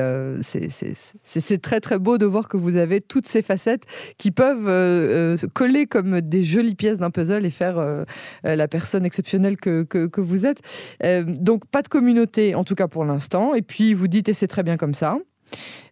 c'est 1.23 1.61
très 1.61 1.79
très 1.79 1.97
beau 1.97 2.19
de 2.19 2.25
voir 2.25 2.47
que 2.47 2.57
vous 2.57 2.75
avez 2.75 3.01
toutes 3.01 3.27
ces 3.27 3.41
facettes 3.41 3.83
qui 4.19 4.29
peuvent 4.29 5.37
coller 5.53 5.87
comme 5.87 6.21
des 6.21 6.43
jolies 6.43 6.75
pièces 6.75 6.99
d'un 6.99 7.09
puzzle 7.09 7.45
et 7.45 7.49
faire 7.49 8.05
la 8.43 8.67
personne 8.67 9.05
exceptionnelle 9.05 9.57
que, 9.57 9.81
que, 9.83 10.05
que 10.05 10.21
vous 10.21 10.45
êtes. 10.45 10.61
donc 11.25 11.65
pas 11.65 11.81
de 11.81 11.87
communauté, 11.87 12.53
en 12.53 12.63
tout 12.63 12.75
cas 12.75 12.87
pour 12.91 13.05
l'instant. 13.05 13.55
Et 13.55 13.63
puis 13.63 13.95
vous 13.95 14.07
dites, 14.07 14.29
et 14.29 14.33
c'est 14.33 14.47
très 14.47 14.61
bien 14.61 14.77
comme 14.77 14.93
ça. 14.93 15.17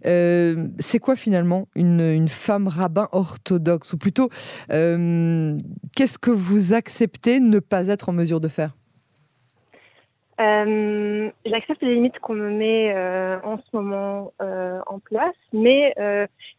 Euh, 0.06 0.68
c'est 0.80 1.00
quoi 1.00 1.16
finalement 1.16 1.68
une, 1.76 2.28
femme 2.28 2.68
rabbin 2.68 3.08
orthodoxe? 3.12 3.94
Ou 3.94 3.98
plutôt, 3.98 4.30
euh, 4.72 5.58
qu'est-ce 5.96 6.18
que 6.18 6.32
vous 6.32 6.74
acceptez 6.74 7.40
ne 7.40 7.60
pas 7.60 7.88
être 7.88 8.10
en 8.10 8.14
mesure 8.14 8.40
de 8.40 8.48
faire? 8.48 8.72
Euh, 10.40 11.30
J'accepte 11.46 11.82
les 11.82 11.96
limites 11.96 12.18
qu'on 12.20 12.34
me 12.36 12.50
met 12.50 12.94
en 13.44 13.58
ce 13.58 13.76
moment 13.76 14.32
en 14.40 15.00
place, 15.00 15.36
mais 15.52 15.94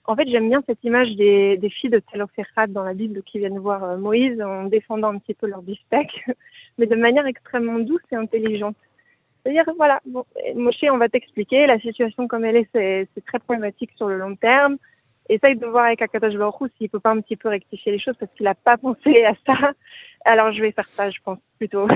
en 0.05 0.17
fait 0.17 0.29
j'aime 0.29 0.51
bien 0.51 0.63
cette 0.67 0.85
image 0.85 1.09
des, 1.17 1.71
filles 1.81 1.89
de 1.89 2.03
Telophérat 2.13 2.67
dans 2.69 2.83
la 2.83 2.93
Bible 2.93 3.23
qui 3.23 3.39
viennent 3.39 3.59
voir 3.59 3.97
Moïse 3.97 4.41
en 4.43 4.65
défendant 4.65 5.09
un 5.09 5.19
petit 5.19 5.33
peu 5.33 5.47
leur 5.47 5.63
bifteck, 5.63 6.27
mais 6.79 6.87
de 6.87 6.97
manière 6.97 7.27
extrêmement 7.27 7.79
douce 7.79 8.03
et 8.13 8.17
intelligente. 8.17 8.77
C'est-à-dire, 9.43 9.65
voilà, 9.77 10.01
bon, 10.07 10.25
Moshe, 10.55 10.85
on 10.91 10.99
va 10.99 11.09
t'expliquer, 11.09 11.67
la 11.67 11.79
situation 11.79 12.29
comme 12.29 12.45
elle 12.45 12.57
est, 12.57 12.69
c'est 12.73 13.25
très 13.27 13.39
problématique 13.39 13.91
sur 13.97 14.09
le 14.09 14.19
long 14.19 14.37
terme. 14.37 14.77
Essaye 15.29 15.57
de 15.57 15.67
voir 15.67 15.85
avec 15.85 16.03
Akatosh 16.03 16.35
Baruch 16.35 16.73
s'il 16.77 16.91
peut 16.91 16.99
pas 16.99 17.11
un 17.11 17.21
petit 17.21 17.37
peu 17.37 17.49
rectifier 17.49 17.93
les 17.93 18.01
choses 18.01 18.17
parce 18.19 18.33
qu'il 18.35 18.45
n'a 18.45 18.55
pas 18.55 18.77
pensé 18.79 19.25
à 19.25 19.35
ça. 19.47 19.73
Alors, 20.25 20.53
je 20.53 20.61
vais 20.61 20.73
faire 20.73 20.87
ça, 20.87 21.09
je 21.11 21.19
pense, 21.25 21.39
plutôt. 21.59 21.89
euh, 21.89 21.95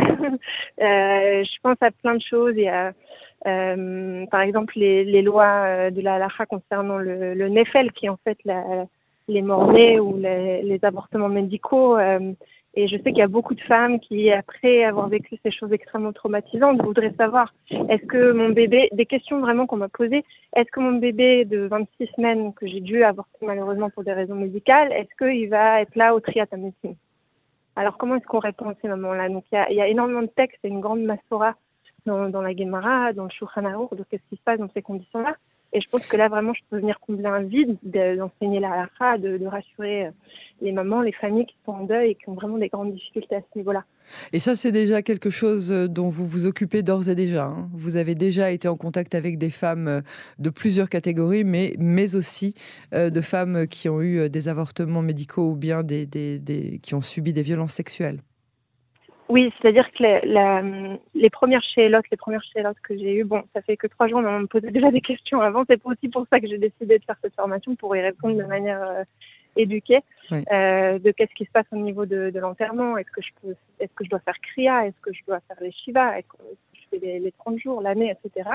je 0.78 1.60
pense 1.62 1.76
à 1.80 1.90
plein 1.90 2.14
de 2.14 2.22
choses. 2.22 2.56
Y 2.56 2.68
a, 2.68 2.92
euh, 3.46 4.24
par 4.30 4.40
exemple, 4.40 4.74
les, 4.76 5.04
les 5.04 5.22
lois 5.22 5.64
euh, 5.66 5.90
de 5.90 6.00
la 6.00 6.14
halakha 6.14 6.46
concernant 6.46 6.98
le, 6.98 7.34
le 7.34 7.48
Nefel, 7.48 7.92
qui 7.92 8.06
est 8.06 8.08
en 8.08 8.18
fait 8.24 8.38
la, 8.44 8.86
les 9.28 9.42
morts-nés 9.42 10.00
ou 10.00 10.16
les, 10.16 10.62
les, 10.62 10.84
avortements 10.84 11.28
médicaux. 11.28 11.98
Euh, 11.98 12.32
et 12.76 12.88
je 12.88 12.96
sais 12.96 13.04
qu'il 13.04 13.18
y 13.18 13.22
a 13.22 13.28
beaucoup 13.28 13.54
de 13.54 13.60
femmes 13.60 14.00
qui, 14.00 14.30
après 14.30 14.84
avoir 14.84 15.08
vécu 15.08 15.36
ces 15.44 15.52
choses 15.52 15.72
extrêmement 15.72 16.12
traumatisantes, 16.12 16.82
voudraient 16.82 17.14
savoir 17.16 17.54
est-ce 17.70 18.04
que 18.06 18.32
mon 18.32 18.48
bébé, 18.48 18.88
des 18.92 19.06
questions 19.06 19.40
vraiment 19.40 19.66
qu'on 19.66 19.76
m'a 19.76 19.88
posées, 19.88 20.24
est-ce 20.56 20.70
que 20.70 20.80
mon 20.80 20.98
bébé 20.98 21.44
de 21.44 21.66
26 21.66 22.06
semaines 22.16 22.52
que 22.52 22.66
j'ai 22.66 22.80
dû 22.80 23.04
avorter 23.04 23.46
malheureusement 23.46 23.90
pour 23.90 24.02
des 24.02 24.12
raisons 24.12 24.34
médicales, 24.34 24.92
est-ce 24.92 25.14
qu'il 25.16 25.48
va 25.48 25.82
être 25.82 25.94
là 25.94 26.14
au 26.14 26.20
triat 26.20 26.46
médecine 26.56 26.96
Alors 27.76 27.96
comment 27.96 28.16
est-ce 28.16 28.26
qu'on 28.26 28.40
répond 28.40 28.68
à 28.68 28.74
ces 28.82 28.88
moments-là? 28.88 29.28
Donc 29.28 29.44
il 29.52 29.76
y, 29.76 29.80
a, 29.80 29.88
énormément 29.88 30.22
de 30.22 30.26
textes 30.26 30.64
et 30.64 30.68
une 30.68 30.80
grande 30.80 31.02
massora 31.02 31.54
dans, 32.06 32.42
la 32.42 32.56
Gemara, 32.56 33.12
dans 33.12 33.24
le 33.24 33.30
Shulchan 33.30 33.64
Aruch, 33.64 33.92
de 33.92 34.04
qu'est-ce 34.10 34.28
qui 34.28 34.36
se 34.36 34.42
passe 34.42 34.58
dans 34.58 34.68
ces 34.74 34.82
conditions-là. 34.82 35.36
Et 35.72 35.80
je 35.80 35.88
pense 35.90 36.06
que 36.06 36.16
là, 36.16 36.28
vraiment, 36.28 36.54
je 36.54 36.60
peux 36.70 36.78
venir 36.78 37.00
combler 37.00 37.26
un 37.26 37.42
vide, 37.42 37.76
d'enseigner 37.82 38.60
la 38.60 38.72
halakha, 38.72 39.18
de, 39.18 39.38
de, 39.38 39.46
rassurer 39.46 40.06
euh, 40.06 40.10
les 40.60 40.72
mamans, 40.72 41.02
les 41.02 41.12
familles 41.12 41.46
qui 41.46 41.56
sont 41.64 41.72
en 41.72 41.84
deuil 41.84 42.10
et 42.10 42.14
qui 42.14 42.28
ont 42.28 42.34
vraiment 42.34 42.58
des 42.58 42.68
grandes 42.68 42.92
difficultés 42.92 43.36
à 43.36 43.40
ce 43.40 43.58
niveau-là. 43.58 43.84
Et 44.32 44.38
ça, 44.38 44.56
c'est 44.56 44.72
déjà 44.72 45.02
quelque 45.02 45.30
chose 45.30 45.72
euh, 45.72 45.88
dont 45.88 46.08
vous 46.08 46.26
vous 46.26 46.46
occupez 46.46 46.82
d'ores 46.82 47.08
et 47.08 47.14
déjà. 47.14 47.46
Hein. 47.46 47.68
Vous 47.72 47.96
avez 47.96 48.14
déjà 48.14 48.50
été 48.50 48.68
en 48.68 48.76
contact 48.76 49.14
avec 49.14 49.38
des 49.38 49.50
femmes 49.50 49.88
euh, 49.88 50.00
de 50.38 50.50
plusieurs 50.50 50.88
catégories, 50.88 51.44
mais, 51.44 51.74
mais 51.78 52.16
aussi 52.16 52.54
euh, 52.92 53.10
de 53.10 53.20
femmes 53.20 53.66
qui 53.66 53.88
ont 53.88 54.02
eu 54.02 54.28
des 54.28 54.48
avortements 54.48 55.02
médicaux 55.02 55.52
ou 55.52 55.56
bien 55.56 55.82
des, 55.82 56.06
des, 56.06 56.38
des 56.38 56.78
qui 56.82 56.94
ont 56.94 57.00
subi 57.00 57.32
des 57.32 57.42
violences 57.42 57.72
sexuelles. 57.72 58.20
Oui, 59.30 59.50
c'est-à-dire 59.60 59.90
que 59.90 60.02
les, 60.02 60.20
la, 60.24 60.62
les 61.14 61.30
premières 61.30 61.62
chélotes, 61.74 62.04
les 62.10 62.16
premières 62.16 62.44
chélotes 62.52 62.76
que 62.82 62.96
j'ai 62.96 63.14
eues, 63.14 63.24
bon, 63.24 63.42
ça 63.54 63.62
fait 63.62 63.76
que 63.76 63.86
trois 63.86 64.06
jours, 64.06 64.20
mais 64.20 64.28
on 64.28 64.40
me 64.40 64.46
posait 64.46 64.70
déjà 64.70 64.90
des 64.90 65.00
questions 65.00 65.40
avant. 65.40 65.64
C'est 65.68 65.80
aussi 65.84 66.08
pour 66.08 66.26
ça 66.30 66.40
que 66.40 66.46
j'ai 66.46 66.58
décidé 66.58 66.98
de 66.98 67.04
faire 67.04 67.16
cette 67.22 67.34
formation, 67.34 67.74
pour 67.74 67.96
y 67.96 68.02
répondre 68.02 68.36
de 68.36 68.44
manière 68.44 68.82
euh, 68.82 69.02
éduquée, 69.56 70.00
oui. 70.30 70.44
euh, 70.52 70.98
de 70.98 71.10
qu'est-ce 71.10 71.34
qui 71.34 71.44
se 71.44 71.50
passe 71.50 71.66
au 71.72 71.76
niveau 71.76 72.06
de, 72.06 72.30
de 72.30 72.38
l'enterrement. 72.40 72.96
Est-ce 72.96 73.10
que 73.10 73.22
je 73.22 73.30
peux, 73.42 73.54
est-ce 73.80 73.92
que 73.94 74.04
je 74.04 74.10
dois 74.10 74.20
faire 74.20 74.38
kriya, 74.40 74.86
est-ce 74.86 75.00
que 75.00 75.12
je 75.12 75.20
dois 75.26 75.40
faire 75.40 75.56
les 75.60 75.72
shiva, 75.72 76.18
est-ce 76.18 76.28
que 76.28 76.42
je 76.72 76.80
fais 76.90 76.98
les, 76.98 77.18
les 77.20 77.32
30 77.32 77.58
jours, 77.58 77.80
l'année, 77.80 78.10
etc. 78.12 78.50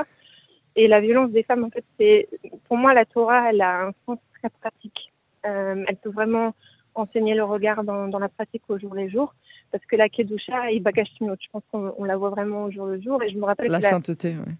Et 0.76 0.88
la 0.88 1.02
violence 1.02 1.32
des 1.32 1.44
femmes, 1.44 1.64
en 1.64 1.70
fait, 1.70 1.84
c'est, 2.00 2.28
pour 2.68 2.78
moi, 2.78 2.94
la 2.94 3.06
Torah, 3.06 3.50
elle 3.50 3.62
a 3.62 3.88
un 3.88 3.92
sens 4.06 4.20
très 4.40 4.50
pratique. 4.50 5.12
Euh, 5.46 5.84
elle 5.88 5.96
peut 5.98 6.12
vraiment 6.12 6.54
enseigner 6.96 7.34
le 7.34 7.44
regard 7.44 7.84
dans, 7.84 8.08
dans 8.08 8.20
la 8.20 8.30
pratique 8.30 8.64
au 8.68 8.78
jour 8.78 8.94
les 8.94 9.10
jours 9.10 9.34
parce 9.72 9.86
que 9.86 9.96
la 9.96 10.10
Kedusha 10.10 10.72
et 10.72 10.80
Bakashtimot, 10.80 11.36
je 11.40 11.48
pense 11.52 11.64
qu'on 11.72 11.94
on 11.98 12.04
la 12.04 12.18
voit 12.18 12.30
vraiment 12.30 12.64
au 12.64 12.72
jour 12.72 12.88
le 12.88 13.00
jour. 13.02 13.22
Et 13.24 13.30
je 13.30 13.38
me 13.38 13.46
rappelle 13.46 13.70
la 13.70 13.82
sainteté, 13.82 14.36
oui. 14.46 14.54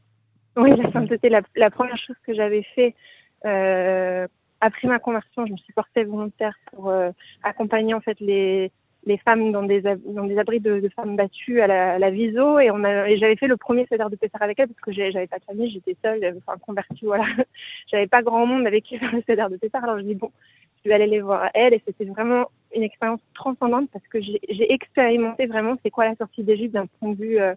Oui, 0.58 0.76
la 0.76 0.92
sainteté. 0.92 1.30
La, 1.30 1.42
la 1.56 1.70
première 1.70 1.98
chose 1.98 2.16
que 2.26 2.34
j'avais 2.34 2.64
fait 2.76 2.96
euh, 3.46 4.28
après 4.62 4.88
ma 4.88 5.00
conversion, 5.00 5.46
je 5.46 5.52
me 5.52 5.58
suis 5.58 5.74
portée 5.74 6.04
volontaire 6.04 6.56
pour 6.72 6.90
euh, 6.90 7.12
accompagner 7.44 7.94
en 7.94 8.02
fait 8.02 8.20
les 8.20 8.72
les 9.06 9.18
femmes 9.18 9.54
dans 9.54 9.64
des 9.64 9.82
dans 9.82 10.26
des 10.26 10.38
abris 10.38 10.60
de, 10.60 10.80
de 10.82 10.90
femmes 10.90 11.16
battues 11.16 11.62
à 11.62 11.68
la, 11.68 11.94
à 11.94 12.00
la 12.00 12.12
Viso. 12.12 12.60
Et 12.60 12.70
on 12.70 12.84
a 12.84 13.10
et 13.10 13.18
j'avais 13.18 13.38
fait 13.38 13.48
le 13.48 13.58
premier 13.58 13.86
cédère 13.88 14.10
de 14.10 14.16
Pessar 14.16 14.42
avec 14.42 14.60
elle 14.60 14.68
parce 14.68 14.82
que 14.82 14.92
j'avais 14.92 15.28
pas 15.28 15.40
de 15.40 15.46
famille, 15.46 15.72
j'étais 15.72 15.96
seule, 16.04 16.38
enfin 16.38 16.58
convertie 16.60 17.06
voilà, 17.06 17.26
j'avais 17.92 18.08
pas 18.08 18.22
grand 18.22 18.46
monde 18.46 18.68
avec 18.68 18.84
qui 18.84 18.98
faire 18.98 19.16
le 19.16 19.24
cédère 19.26 19.50
de 19.50 19.58
Pessar 19.58 19.84
alors 19.84 20.00
je 20.00 20.04
dis 20.04 20.16
bon 20.16 20.32
je 20.84 20.90
vais 20.90 20.96
aller 20.96 21.08
les 21.08 21.22
voir 21.22 21.44
à 21.44 21.52
elle. 21.54 21.74
Et 21.74 21.82
c'était 21.86 22.06
vraiment 22.06 22.48
une 22.76 22.84
expérience 22.84 23.22
transcendante 23.34 23.90
parce 23.92 24.08
que 24.08 24.22
j'ai 24.22 24.72
expérimenté 24.72 25.46
vraiment 25.46 25.76
c'est 25.84 25.90
quoi 25.90 26.06
la 26.06 26.16
sortie 26.16 26.44
d'Égypte 26.44 26.74
d'un 26.74 26.86
point 26.86 27.12
de 27.12 27.18
vue 27.18 27.40
euh, 27.40 27.56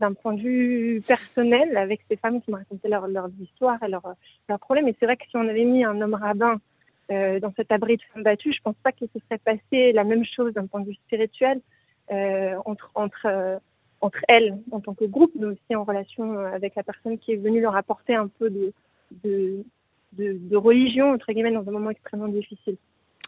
d'un 0.00 0.14
point 0.14 0.34
de 0.34 0.40
vue 0.40 1.00
personnel 1.06 1.76
avec 1.76 2.00
ces 2.08 2.16
femmes 2.16 2.40
qui 2.42 2.50
me 2.50 2.56
racontaient 2.56 2.88
leur, 2.88 3.06
leurs 3.06 3.30
histoires 3.40 3.82
et 3.82 3.88
leurs 3.88 4.14
leur 4.48 4.58
problèmes. 4.58 4.88
Et 4.88 4.96
c'est 4.98 5.06
vrai 5.06 5.16
que 5.16 5.24
si 5.30 5.36
on 5.36 5.46
avait 5.46 5.64
mis 5.64 5.84
un 5.84 6.00
homme 6.00 6.14
rabbin 6.14 6.60
euh, 7.12 7.38
dans 7.40 7.52
cet 7.56 7.70
abri 7.70 7.96
de 7.96 8.02
femmes 8.12 8.22
battues, 8.22 8.52
je 8.52 8.62
pense 8.62 8.76
pas 8.82 8.92
qu'il 8.92 9.08
se 9.08 9.18
serait 9.20 9.38
passé 9.38 9.92
la 9.92 10.04
même 10.04 10.24
chose 10.24 10.52
d'un 10.54 10.66
point 10.66 10.80
de 10.80 10.88
vue 10.88 10.94
spirituel 11.06 11.60
euh, 12.10 12.56
entre 12.64 12.90
entre 12.94 13.26
euh, 13.26 13.58
entre 14.00 14.20
elles 14.28 14.56
en 14.72 14.80
tant 14.80 14.94
que 14.94 15.04
groupe, 15.04 15.32
mais 15.34 15.46
aussi 15.46 15.76
en 15.76 15.84
relation 15.84 16.38
avec 16.38 16.74
la 16.74 16.82
personne 16.82 17.18
qui 17.18 17.32
est 17.32 17.36
venue 17.36 17.60
leur 17.60 17.76
apporter 17.76 18.14
un 18.14 18.28
peu 18.28 18.48
de, 18.48 18.72
de, 19.24 19.62
de 20.12 20.56
religion 20.56 21.10
entre 21.10 21.30
guillemets 21.32 21.52
dans 21.52 21.68
un 21.68 21.72
moment 21.72 21.90
extrêmement 21.90 22.28
difficile. 22.28 22.76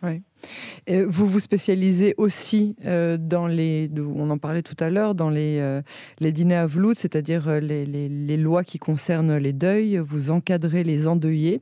Vous 0.02 1.28
vous 1.28 1.40
spécialisez 1.40 2.14
aussi 2.16 2.76
euh, 2.84 3.16
dans 3.16 3.46
les, 3.46 3.88
on 3.98 4.30
en 4.30 4.38
parlait 4.38 4.62
tout 4.62 4.76
à 4.80 4.90
l'heure, 4.90 5.14
dans 5.14 5.30
les, 5.30 5.60
euh, 5.60 5.80
les 6.18 6.32
dîners 6.32 6.56
à 6.56 6.66
velours, 6.66 6.94
c'est-à-dire 6.96 7.48
les, 7.60 7.86
les, 7.86 8.08
les, 8.08 8.36
lois 8.36 8.64
qui 8.64 8.78
concernent 8.78 9.36
les 9.36 9.52
deuils. 9.52 9.98
Vous 9.98 10.30
encadrez 10.30 10.82
les 10.82 11.06
endeuillés. 11.06 11.60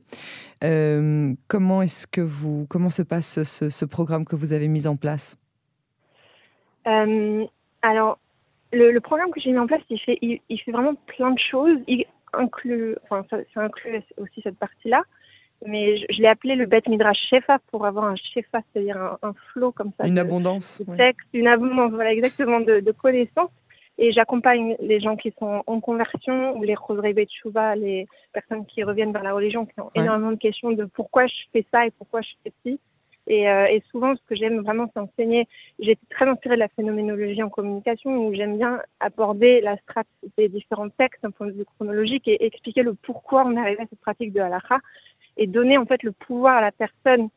Euh, 0.63 1.33
comment 1.47 1.81
est-ce 1.81 2.07
que 2.07 2.21
vous, 2.21 2.65
comment 2.67 2.89
se 2.89 3.03
passe 3.03 3.43
ce, 3.43 3.85
programme 3.85 4.25
que 4.25 4.35
vous 4.35 4.53
avez 4.53 4.67
mis 4.67 4.87
en 4.87 4.95
place? 4.95 5.37
Alors, 7.83 8.19
le, 8.73 8.99
programme 8.99 9.31
que 9.31 9.39
j'ai 9.39 9.51
mis 9.51 9.59
en 9.59 9.67
place, 9.67 9.81
il 9.89 9.99
fait, 9.99 10.17
il, 10.21 10.59
fait 10.61 10.71
vraiment 10.71 10.95
plein 10.95 11.31
de 11.31 11.39
choses. 11.39 11.77
Il 11.87 12.05
inclut, 12.33 12.95
enfin, 13.03 13.23
ça 13.29 13.61
inclut 13.61 14.01
aussi 14.17 14.41
cette 14.41 14.57
partie-là 14.57 15.03
mais 15.65 15.97
je, 15.97 16.05
je 16.09 16.21
l'ai 16.21 16.27
appelé 16.27 16.55
le 16.55 16.65
Bet 16.65 16.83
Midrash 16.87 17.19
Shefa 17.29 17.59
pour 17.71 17.85
avoir 17.85 18.05
un 18.05 18.15
Shefa, 18.15 18.61
c'est-à-dire 18.71 18.97
un, 18.97 19.17
un 19.21 19.33
flot 19.51 19.71
comme 19.71 19.91
ça. 19.99 20.07
Une 20.07 20.15
de, 20.15 20.21
abondance. 20.21 20.81
De 20.81 20.95
texte, 20.95 21.27
ouais. 21.33 21.39
Une 21.39 21.47
abondance, 21.47 21.91
voilà, 21.91 22.11
exactement, 22.13 22.59
de, 22.59 22.79
de 22.79 22.91
connaissances. 22.91 23.51
Et 23.97 24.11
j'accompagne 24.13 24.75
les 24.79 24.99
gens 24.99 25.15
qui 25.15 25.31
sont 25.37 25.63
en 25.67 25.79
conversion 25.79 26.57
ou 26.57 26.63
les 26.63 26.75
Chosrei 26.75 27.13
Betchouva, 27.13 27.75
les 27.75 28.07
personnes 28.33 28.65
qui 28.65 28.83
reviennent 28.83 29.11
vers 29.11 29.21
la 29.21 29.33
religion, 29.33 29.65
qui 29.65 29.79
ont 29.79 29.91
ouais. 29.95 30.03
énormément 30.03 30.31
de 30.31 30.37
questions 30.37 30.71
de 30.71 30.85
pourquoi 30.85 31.27
je 31.27 31.35
fais 31.53 31.65
ça 31.71 31.85
et 31.85 31.91
pourquoi 31.91 32.21
je 32.21 32.29
fais 32.43 32.53
ci. 32.65 32.79
Et, 33.27 33.47
euh, 33.47 33.67
et 33.67 33.83
souvent, 33.91 34.15
ce 34.15 34.21
que 34.27 34.35
j'aime 34.35 34.61
vraiment, 34.61 34.89
c'est 34.91 34.99
enseigner. 34.99 35.47
J'ai 35.79 35.91
été 35.91 36.01
très 36.09 36.27
inspirée 36.27 36.55
de 36.55 36.61
la 36.61 36.69
phénoménologie 36.69 37.43
en 37.43 37.49
communication, 37.49 38.25
où 38.25 38.33
j'aime 38.33 38.57
bien 38.57 38.81
aborder 38.99 39.61
la 39.61 39.77
strate 39.77 40.07
des 40.37 40.49
différents 40.49 40.89
textes 40.89 41.21
d'un 41.21 41.29
point 41.29 41.45
de 41.45 41.51
vue 41.51 41.65
chronologique 41.65 42.27
et 42.27 42.43
expliquer 42.43 42.81
le 42.81 42.95
pourquoi 42.95 43.45
on 43.45 43.55
est 43.55 43.59
arrivé 43.59 43.83
à 43.83 43.85
cette 43.87 43.99
pratique 43.99 44.33
de 44.33 44.39
halakha 44.39 44.79
et 45.37 45.47
donner 45.47 45.77
en 45.77 45.85
fait 45.85 46.03
le 46.03 46.11
pouvoir 46.11 46.57
à 46.57 46.61
la 46.61 46.71
personne 46.71 47.29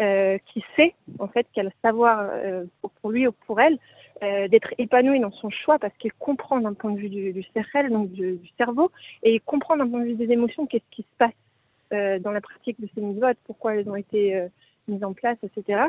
euh, 0.00 0.38
qui 0.52 0.62
sait 0.76 0.94
en 1.18 1.28
fait 1.28 1.46
qu'elle 1.54 1.72
savoir 1.82 2.28
euh, 2.30 2.64
pour 3.00 3.10
lui 3.10 3.26
ou 3.26 3.32
pour 3.46 3.60
elle 3.60 3.78
euh, 4.22 4.48
d'être 4.48 4.74
épanouie 4.78 5.20
dans 5.20 5.30
son 5.30 5.50
choix 5.50 5.78
parce 5.78 5.92
qu'elle 5.98 6.12
comprend 6.14 6.58
d'un 6.58 6.74
point 6.74 6.90
de 6.90 6.98
vue 6.98 7.08
du, 7.08 7.32
du 7.32 7.44
cerveau 7.54 7.88
donc 7.88 8.10
du, 8.12 8.32
du, 8.36 8.48
cerveau 8.56 8.90
et 9.22 9.40
comprend 9.40 9.76
d'un 9.76 9.88
point 9.88 10.00
de 10.00 10.06
vue 10.06 10.14
des 10.14 10.30
émotions 10.32 10.66
qu'est-ce 10.66 10.90
qui 10.90 11.02
se 11.02 11.16
passe 11.18 11.32
euh, 11.92 12.18
dans 12.18 12.30
la 12.30 12.40
pratique 12.40 12.80
de 12.80 12.88
ces 12.94 13.00
mitzvot 13.00 13.34
pourquoi 13.44 13.74
elles 13.74 13.88
ont 13.88 13.96
été 13.96 14.34
euh, 14.34 14.48
mises 14.88 15.04
en 15.04 15.12
place 15.12 15.36
etc 15.42 15.82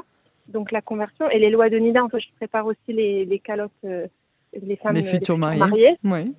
donc 0.47 0.71
la 0.71 0.81
conversion 0.81 1.29
et 1.29 1.39
les 1.39 1.49
lois 1.49 1.69
de 1.69 1.77
Nida 1.77 2.03
en 2.03 2.09
fait 2.09 2.19
je 2.19 2.27
prépare 2.35 2.65
aussi 2.65 2.93
les, 2.93 3.25
les 3.25 3.39
calottes 3.39 3.71
euh, 3.85 4.07
les 4.53 4.75
femmes 4.75 4.95
les 4.95 5.03
futures 5.03 5.35
les 5.35 5.39
mariées, 5.39 5.57
mariées. 5.59 5.97
Oui. 6.03 6.35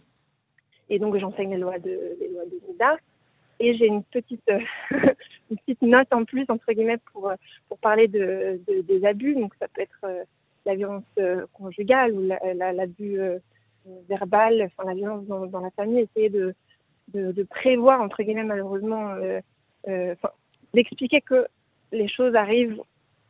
et 0.91 0.99
donc 0.99 1.17
j'enseigne 1.17 1.53
les 1.53 1.61
lois 1.61 1.79
de 1.79 2.17
les 2.21 2.29
lois 2.29 2.45
de 2.45 2.61
Nida 2.71 2.97
et 3.61 3.77
j'ai 3.77 3.87
une 3.87 4.03
petite 4.05 4.49
une 5.51 5.57
petite 5.59 5.83
note 5.83 6.13
en 6.13 6.25
plus 6.25 6.45
entre 6.49 6.73
guillemets 6.73 6.99
pour 7.13 7.33
pour 7.69 7.79
parler 7.79 8.09
de, 8.09 8.61
de 8.67 8.83
des 8.83 9.05
abus. 9.05 9.35
Donc 9.35 9.55
ça 9.59 9.69
peut 9.69 9.83
être 9.83 10.01
euh, 10.05 10.25
la 10.67 10.75
violence 10.75 11.05
euh, 11.19 11.47
conjugale 11.53 12.13
ou 12.13 12.23
l'abus 12.23 12.57
la, 12.57 12.73
la, 12.73 12.85
euh, 13.33 13.39
verbal 14.09 14.63
enfin 14.63 14.89
la 14.89 14.95
violence 14.95 15.27
dans, 15.27 15.47
dans, 15.47 15.61
la 15.61 15.71
famille. 15.71 16.01
Essayer 16.01 16.31
de, 16.31 16.55
de, 17.15 17.33
de 17.33 17.43
prévoir 17.43 18.01
entre 18.01 18.23
guillemets 18.23 18.45
malheureusement 18.45 19.15
d'expliquer 20.75 21.23
que 21.23 21.47
les 21.93 22.09
choses 22.09 22.35
arrivent 22.35 22.83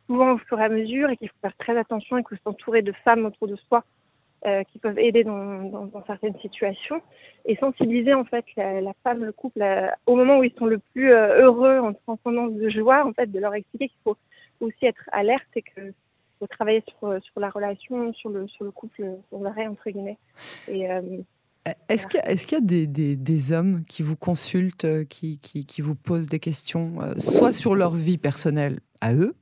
souvent 0.07 0.33
au 0.33 0.37
fur 0.39 0.59
et 0.59 0.65
à 0.65 0.69
mesure 0.69 1.09
et 1.09 1.17
qu'il 1.17 1.29
faut 1.29 1.37
faire 1.41 1.55
très 1.57 1.77
attention 1.77 2.17
et 2.17 2.23
que 2.23 2.35
s'entourer 2.43 2.81
de 2.81 2.91
femmes 2.91 3.25
autour 3.25 3.47
de 3.47 3.55
soi 3.55 3.85
euh, 4.45 4.63
qui 4.71 4.79
peuvent 4.79 4.99
aider 4.99 5.23
dans, 5.23 5.91
certaines 6.07 6.37
situations 6.39 7.01
et 7.45 7.55
sensibiliser 7.57 8.13
en 8.13 8.25
fait 8.25 8.45
la, 8.55 8.93
femme, 9.03 9.23
le 9.23 9.31
couple 9.31 9.59
la, 9.59 9.97
au 10.05 10.15
moment 10.15 10.39
où 10.39 10.43
ils 10.43 10.53
sont 10.57 10.65
le 10.65 10.79
plus 10.79 11.11
euh, 11.11 11.43
heureux 11.43 11.79
en 11.79 11.93
transcendance 11.93 12.53
de 12.53 12.69
joie, 12.69 13.05
en 13.05 13.13
fait, 13.13 13.31
de 13.31 13.39
leur 13.39 13.53
expliquer 13.53 13.89
qu'il 13.89 13.99
faut 14.03 14.17
aussi 14.61 14.85
être 14.85 15.09
alerte 15.11 15.47
et 15.55 15.61
que 15.61 15.93
faut 16.39 16.47
travailler 16.47 16.83
sur, 16.99 17.39
la 17.39 17.49
relation, 17.49 18.13
sur 18.13 18.29
le, 18.29 18.47
couple, 18.71 19.17
sur 19.29 19.39
l'arrêt 19.39 19.67
entre 19.67 19.89
guillemets. 19.89 20.17
Et, 20.67 20.89
euh, 20.89 21.01
Est-ce 21.89 22.07
qu'il 22.07 22.57
y, 22.57 22.61
a 22.61 23.15
des, 23.15 23.51
hommes 23.51 23.83
qui 23.85 24.01
vous 24.01 24.15
consultent, 24.15 24.85
euh, 24.85 25.03
qui, 25.03 25.39
vous 25.79 25.95
posent 25.95 26.27
des 26.27 26.39
questions, 26.39 27.01
euh, 27.01 27.13
soit 27.19 27.53
sur 27.53 27.75
leur 27.75 27.93
vie 27.93 28.17
personnelle 28.17 28.79
à 29.01 29.13
eux, 29.13 29.33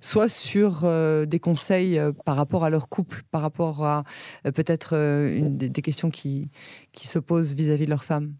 soit 0.00 0.28
sur 0.28 0.80
euh, 0.84 1.26
des 1.26 1.38
conseils 1.38 2.00
par 2.24 2.36
rapport 2.36 2.64
à 2.64 2.70
leur 2.70 2.88
couple, 2.88 3.22
par 3.30 3.42
rapport 3.42 3.84
à 3.84 4.02
peut-être 4.44 4.94
des, 4.94 5.68
des, 5.68 5.82
questions 5.82 6.10
qui, 6.10 6.50
qui 6.92 7.06
se 7.06 7.18
posent 7.18 7.54
vis-à-vis 7.54 7.84
de 7.84 7.90
leur 7.90 8.04
femme 8.04 8.34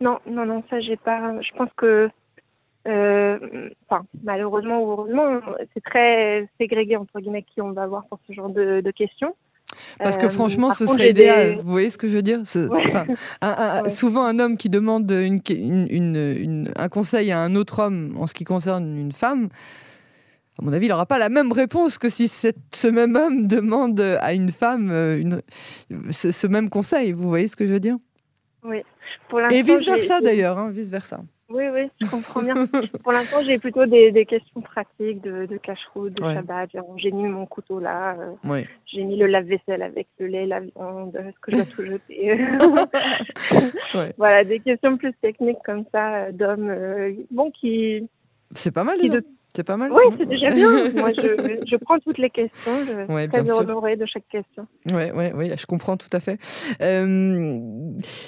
Non, 0.00 0.18
non, 0.26 0.46
non, 0.46 0.62
ça 0.70 0.80
j'ai 0.80 0.96
pas. 0.96 1.40
Je 1.42 1.50
pense 1.56 1.70
que, 1.76 2.08
malheureusement 4.24 4.82
ou 4.82 4.90
heureusement, 4.92 5.40
c'est 5.74 5.82
très 5.82 6.48
ségrégué 6.58 6.96
entre 6.96 7.20
guillemets 7.20 7.42
qui 7.42 7.60
on 7.60 7.72
va 7.72 7.86
voir 7.86 8.06
pour 8.06 8.18
ce 8.26 8.32
genre 8.32 8.50
de 8.50 8.90
questions. 8.90 9.34
Parce 9.98 10.16
que 10.16 10.26
euh, 10.26 10.30
franchement, 10.30 10.70
ce 10.70 10.86
serait 10.86 11.10
idéal. 11.10 11.60
Vous 11.62 11.70
voyez 11.70 11.90
ce 11.90 11.98
que 11.98 12.08
je 12.08 12.16
veux 12.16 12.22
dire? 12.22 12.40
Souvent, 13.88 14.24
un 14.24 14.38
homme 14.38 14.56
qui 14.56 14.68
demande 14.68 15.10
une, 15.10 16.72
un 16.76 16.88
conseil 16.88 17.32
à 17.32 17.40
un 17.40 17.54
autre 17.54 17.80
homme 17.80 18.14
en 18.18 18.26
ce 18.26 18.34
qui 18.34 18.44
concerne 18.44 18.96
une 18.96 19.12
femme, 19.12 19.48
à 20.60 20.64
mon 20.64 20.72
avis, 20.72 20.86
il 20.86 20.88
n'aura 20.88 21.06
pas 21.06 21.18
la 21.18 21.28
même 21.28 21.52
réponse 21.52 21.98
que 21.98 22.08
si 22.08 22.26
ce 22.28 22.88
même 22.88 23.14
homme 23.14 23.46
demande 23.46 24.00
à 24.00 24.34
une 24.34 24.50
femme 24.50 24.90
euh, 24.90 25.16
une, 25.18 25.40
ce, 26.10 26.46
même 26.48 26.68
conseil. 26.68 27.12
Vous 27.12 27.28
voyez 27.28 27.46
ce 27.46 27.54
que 27.54 27.64
je 27.64 27.72
veux 27.72 27.80
dire? 27.80 27.96
Oui. 28.64 28.82
Et 29.50 29.62
vice-versa 29.62 30.20
d'ailleurs, 30.20 30.58
hein, 30.58 30.70
vice-versa. 30.70 31.20
Oui, 31.50 31.64
oui, 31.72 31.88
je 32.00 32.06
comprends 32.06 32.42
bien. 32.42 32.54
Pour 33.02 33.12
l'instant, 33.12 33.38
j'ai 33.42 33.58
plutôt 33.58 33.86
des, 33.86 34.12
des, 34.12 34.26
questions 34.26 34.60
pratiques 34.60 35.22
de, 35.22 35.46
de 35.46 35.56
cache-route, 35.56 36.12
de 36.12 36.22
Shabbat. 36.22 36.70
J'ai 36.96 37.10
mis 37.10 37.26
mon 37.26 37.46
couteau 37.46 37.80
là. 37.80 38.16
Euh, 38.44 38.62
j'ai 38.84 39.02
mis 39.02 39.16
le 39.16 39.26
lave-vaisselle 39.26 39.82
avec 39.82 40.08
le 40.18 40.26
lait, 40.26 40.46
la 40.46 40.60
viande. 40.60 41.16
Est-ce 41.16 41.38
que 41.40 41.52
je 41.52 41.56
dois 41.56 41.64
tout 41.64 41.84
jeter 41.86 42.38
Voilà, 44.18 44.44
des 44.44 44.60
questions 44.60 44.98
plus 44.98 45.14
techniques 45.22 45.62
comme 45.64 45.84
ça, 45.90 46.16
euh, 46.16 46.32
d'hommes, 46.32 46.68
euh, 46.68 47.14
bon, 47.30 47.50
qui. 47.50 48.06
C'est 48.54 48.72
pas 48.72 48.84
mal. 48.84 48.98
C'est 49.54 49.64
pas 49.64 49.76
mal. 49.76 49.90
Oui, 49.92 50.14
c'est 50.18 50.28
déjà 50.28 50.50
bien. 50.50 50.70
Moi, 50.94 51.10
je, 51.16 51.64
je, 51.66 51.76
prends 51.76 51.98
toutes 51.98 52.18
les 52.18 52.30
questions. 52.30 52.72
Je 52.84 53.18
suis 53.18 53.28
très 53.28 53.50
honorée 53.50 53.96
de 53.96 54.06
chaque 54.06 54.28
question. 54.28 54.66
Oui, 54.92 55.10
ouais, 55.10 55.32
ouais, 55.32 55.56
je 55.56 55.66
comprends 55.66 55.96
tout 55.96 56.08
à 56.12 56.20
fait. 56.20 56.38
Euh, 56.80 57.58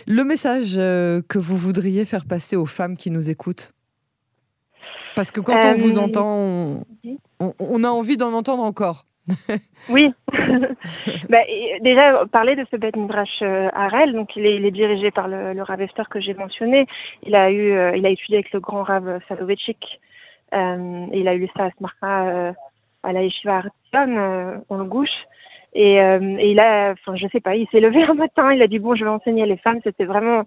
le 0.06 0.24
message 0.24 0.74
euh, 0.76 1.20
que 1.28 1.38
vous 1.38 1.56
voudriez 1.56 2.04
faire 2.04 2.24
passer 2.24 2.56
aux 2.56 2.66
femmes 2.66 2.96
qui 2.96 3.10
nous 3.10 3.30
écoutent? 3.30 3.72
Parce 5.14 5.30
que 5.30 5.40
quand 5.40 5.58
on 5.62 5.74
vous 5.74 5.98
euh, 5.98 6.02
entend, 6.02 6.84
on, 7.40 7.54
on, 7.58 7.84
a 7.84 7.88
envie 7.88 8.16
d'en 8.16 8.32
entendre 8.32 8.62
encore. 8.62 9.04
oui. 9.90 10.10
bah, 11.28 11.38
déjà, 11.82 12.24
parler 12.32 12.56
de 12.56 12.64
ce 12.70 12.76
Beth 12.76 12.96
Midrash 12.96 13.42
Harel, 13.42 14.14
donc 14.14 14.34
il 14.36 14.46
est, 14.46 14.56
il 14.56 14.64
est, 14.64 14.70
dirigé 14.70 15.10
par 15.10 15.28
le, 15.28 15.52
le 15.52 15.62
Rav 15.62 15.82
Esther 15.82 16.08
que 16.08 16.20
j'ai 16.20 16.34
mentionné. 16.34 16.86
Il 17.24 17.34
a, 17.34 17.50
eu, 17.50 17.96
il 17.96 18.06
a 18.06 18.08
étudié 18.08 18.38
avec 18.38 18.52
le 18.52 18.60
grand 18.60 18.82
Rav 18.82 19.20
Saloveitchik 19.28 20.00
il 20.52 21.28
a 21.28 21.34
eu 21.34 21.48
ça 21.56 21.64
à 21.64 21.70
Smarka 21.70 22.28
euh, 22.28 22.52
à 23.02 23.12
la 23.12 23.22
Yeshiva 23.22 23.58
Artion, 23.58 24.16
euh, 24.18 24.56
en 24.68 24.84
gauche. 24.84 25.08
Et, 25.72 25.94
et, 25.94 26.50
il 26.50 26.60
a, 26.60 26.92
enfin, 26.92 27.14
je 27.16 27.28
sais 27.28 27.40
pas, 27.40 27.54
il 27.54 27.68
s'est 27.68 27.80
levé 27.80 28.02
un 28.02 28.14
matin, 28.14 28.52
il 28.52 28.60
a 28.60 28.66
dit 28.66 28.80
bon, 28.80 28.94
je 28.96 29.04
vais 29.04 29.10
enseigner 29.10 29.46
les 29.46 29.56
femmes. 29.56 29.78
C'était 29.84 30.04
vraiment, 30.04 30.44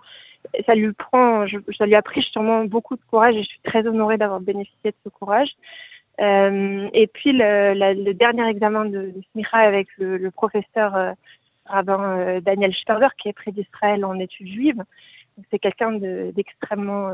ça 0.65 0.75
lui 0.75 0.91
prend, 0.93 1.47
je, 1.47 1.57
ça 1.77 1.85
lui 1.85 1.95
a 1.95 2.01
pris 2.01 2.21
sûrement 2.23 2.65
beaucoup 2.65 2.95
de 2.95 3.01
courage 3.09 3.35
et 3.35 3.43
je 3.43 3.47
suis 3.47 3.61
très 3.63 3.87
honorée 3.87 4.17
d'avoir 4.17 4.41
bénéficié 4.41 4.91
de 4.91 4.95
ce 5.03 5.09
courage. 5.09 5.49
Euh, 6.21 6.89
et 6.93 7.07
puis 7.07 7.31
le, 7.31 7.73
le, 7.73 8.13
dernier 8.13 8.47
examen 8.47 8.85
de, 8.85 9.13
de 9.15 9.43
avec 9.53 9.87
le, 9.97 10.17
le 10.17 10.29
professeur 10.29 10.95
euh, 10.95 11.11
rabbin 11.65 12.39
Daniel 12.41 12.73
Sperber 12.75 13.07
qui 13.17 13.29
est 13.29 13.33
près 13.33 13.51
d'Israël 13.51 14.05
en 14.05 14.19
études 14.19 14.47
juives. 14.47 14.83
C'est 15.49 15.57
quelqu'un 15.57 15.93
d'extrêmement 15.93 17.09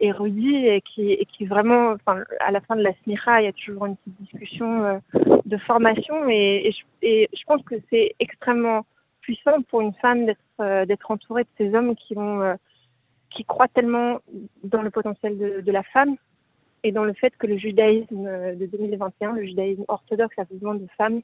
érudit 0.00 0.66
et 0.66 0.80
qui, 0.80 1.12
et 1.12 1.24
qui 1.26 1.46
vraiment, 1.46 1.96
à 2.06 2.50
la 2.50 2.60
fin 2.60 2.76
de 2.76 2.82
la 2.82 2.92
SMIRA, 3.02 3.42
il 3.42 3.44
y 3.46 3.48
a 3.48 3.52
toujours 3.52 3.86
une 3.86 3.96
petite 3.96 4.20
discussion 4.20 4.84
euh, 4.84 4.98
de 5.44 5.56
formation 5.58 6.28
et, 6.28 6.72
je, 7.02 7.44
pense 7.46 7.62
que 7.62 7.76
c'est 7.90 8.14
extrêmement 8.20 8.84
puissant 9.20 9.62
pour 9.62 9.80
une 9.80 9.94
femme 9.94 10.26
d'être 10.26 10.38
euh, 10.60 10.84
d'être 10.86 11.10
entourée 11.10 11.44
de 11.44 11.48
ces 11.56 11.74
hommes 11.74 11.94
qui 11.96 12.14
vont 12.14 12.42
euh, 12.42 12.54
qui 13.30 13.44
croient 13.44 13.68
tellement 13.68 14.18
dans 14.64 14.82
le 14.82 14.90
potentiel 14.90 15.38
de, 15.38 15.72
la 15.72 15.82
femme 15.82 16.16
et 16.82 16.92
dans 16.92 17.04
le 17.04 17.12
fait 17.12 17.32
que 17.38 17.46
le 17.46 17.58
judaïsme 17.58 18.56
de 18.56 18.66
2021, 18.66 19.32
le 19.32 19.44
judaïsme 19.44 19.84
orthodoxe 19.88 20.38
a 20.38 20.44
besoin 20.44 20.74
de 20.74 20.86
femmes, 20.96 21.20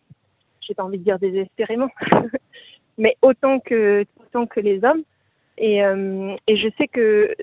j'ai 0.60 0.74
pas 0.74 0.84
envie 0.84 0.98
de 0.98 1.04
dire 1.04 1.18
désespérément, 1.18 1.88
mais 2.98 3.16
autant 3.22 3.58
que 3.60 4.04
autant 4.20 4.46
que 4.46 4.60
les 4.60 4.84
hommes. 4.84 5.02
Et 5.56 5.78
je 5.80 6.68
sais 6.76 6.88
que 6.88 7.34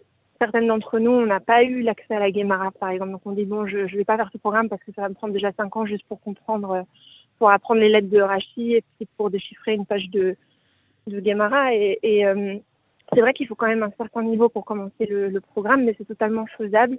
certaines 0.41 0.65
d'entre 0.65 0.97
nous, 0.97 1.11
on 1.11 1.27
n'a 1.27 1.39
pas 1.39 1.63
eu 1.63 1.81
l'accès 1.81 2.15
à 2.15 2.19
la 2.19 2.31
Guémara, 2.31 2.71
par 2.71 2.89
exemple. 2.89 3.11
Donc 3.11 3.21
on 3.25 3.31
dit, 3.33 3.45
bon, 3.45 3.67
je 3.67 3.77
ne 3.77 3.97
vais 3.97 4.03
pas 4.03 4.17
faire 4.17 4.29
ce 4.33 4.39
programme 4.39 4.69
parce 4.69 4.83
que 4.83 4.91
ça 4.93 5.03
va 5.03 5.09
me 5.09 5.13
prendre 5.13 5.33
déjà 5.33 5.51
cinq 5.51 5.75
ans 5.77 5.85
juste 5.85 6.03
pour 6.07 6.19
comprendre, 6.19 6.71
euh, 6.71 6.81
pour 7.37 7.51
apprendre 7.51 7.79
les 7.79 7.89
lettres 7.89 8.09
de 8.09 8.19
Rashi 8.19 8.73
et 8.73 8.83
puis 8.97 9.07
pour 9.17 9.29
déchiffrer 9.29 9.75
une 9.75 9.85
page 9.85 10.09
de, 10.09 10.35
de. 11.05 11.21
Et, 11.73 11.99
et 12.01 12.25
euh, 12.25 12.55
c'est 13.13 13.21
vrai 13.21 13.33
qu'il 13.33 13.47
faut 13.47 13.53
quand 13.53 13.67
même 13.67 13.83
un 13.83 13.91
certain 13.97 14.23
niveau 14.23 14.49
pour 14.49 14.65
commencer 14.65 15.05
le, 15.05 15.29
le 15.29 15.41
programme, 15.41 15.83
mais 15.83 15.93
c'est 15.95 16.07
totalement 16.07 16.47
faisable. 16.57 16.97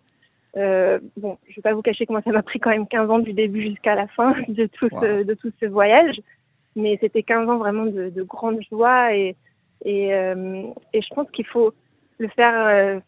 Euh, 0.56 1.00
bon, 1.16 1.38
je 1.48 1.56
vais 1.56 1.62
pas 1.62 1.74
vous 1.74 1.82
cacher 1.82 2.06
que 2.06 2.12
moi, 2.12 2.22
ça 2.22 2.30
m'a 2.30 2.42
pris 2.42 2.60
quand 2.60 2.70
même 2.70 2.86
15 2.86 3.10
ans 3.10 3.18
du 3.18 3.32
début 3.32 3.62
jusqu'à 3.62 3.96
la 3.96 4.06
fin 4.06 4.34
de 4.48 4.66
tout, 4.66 4.88
ce, 5.00 5.24
de 5.24 5.34
tout 5.34 5.50
ce 5.58 5.66
voyage. 5.66 6.20
Mais 6.76 6.96
c'était 7.00 7.24
15 7.24 7.48
ans 7.48 7.58
vraiment 7.58 7.86
de, 7.86 8.08
de 8.08 8.22
grande 8.22 8.60
joie 8.70 9.14
et, 9.16 9.34
et, 9.84 10.14
euh, 10.14 10.62
et 10.92 11.02
je 11.02 11.14
pense 11.14 11.28
qu'il 11.32 11.46
faut 11.46 11.74
le 12.22 12.28
faire 12.28 12.54
euh, 12.66 13.00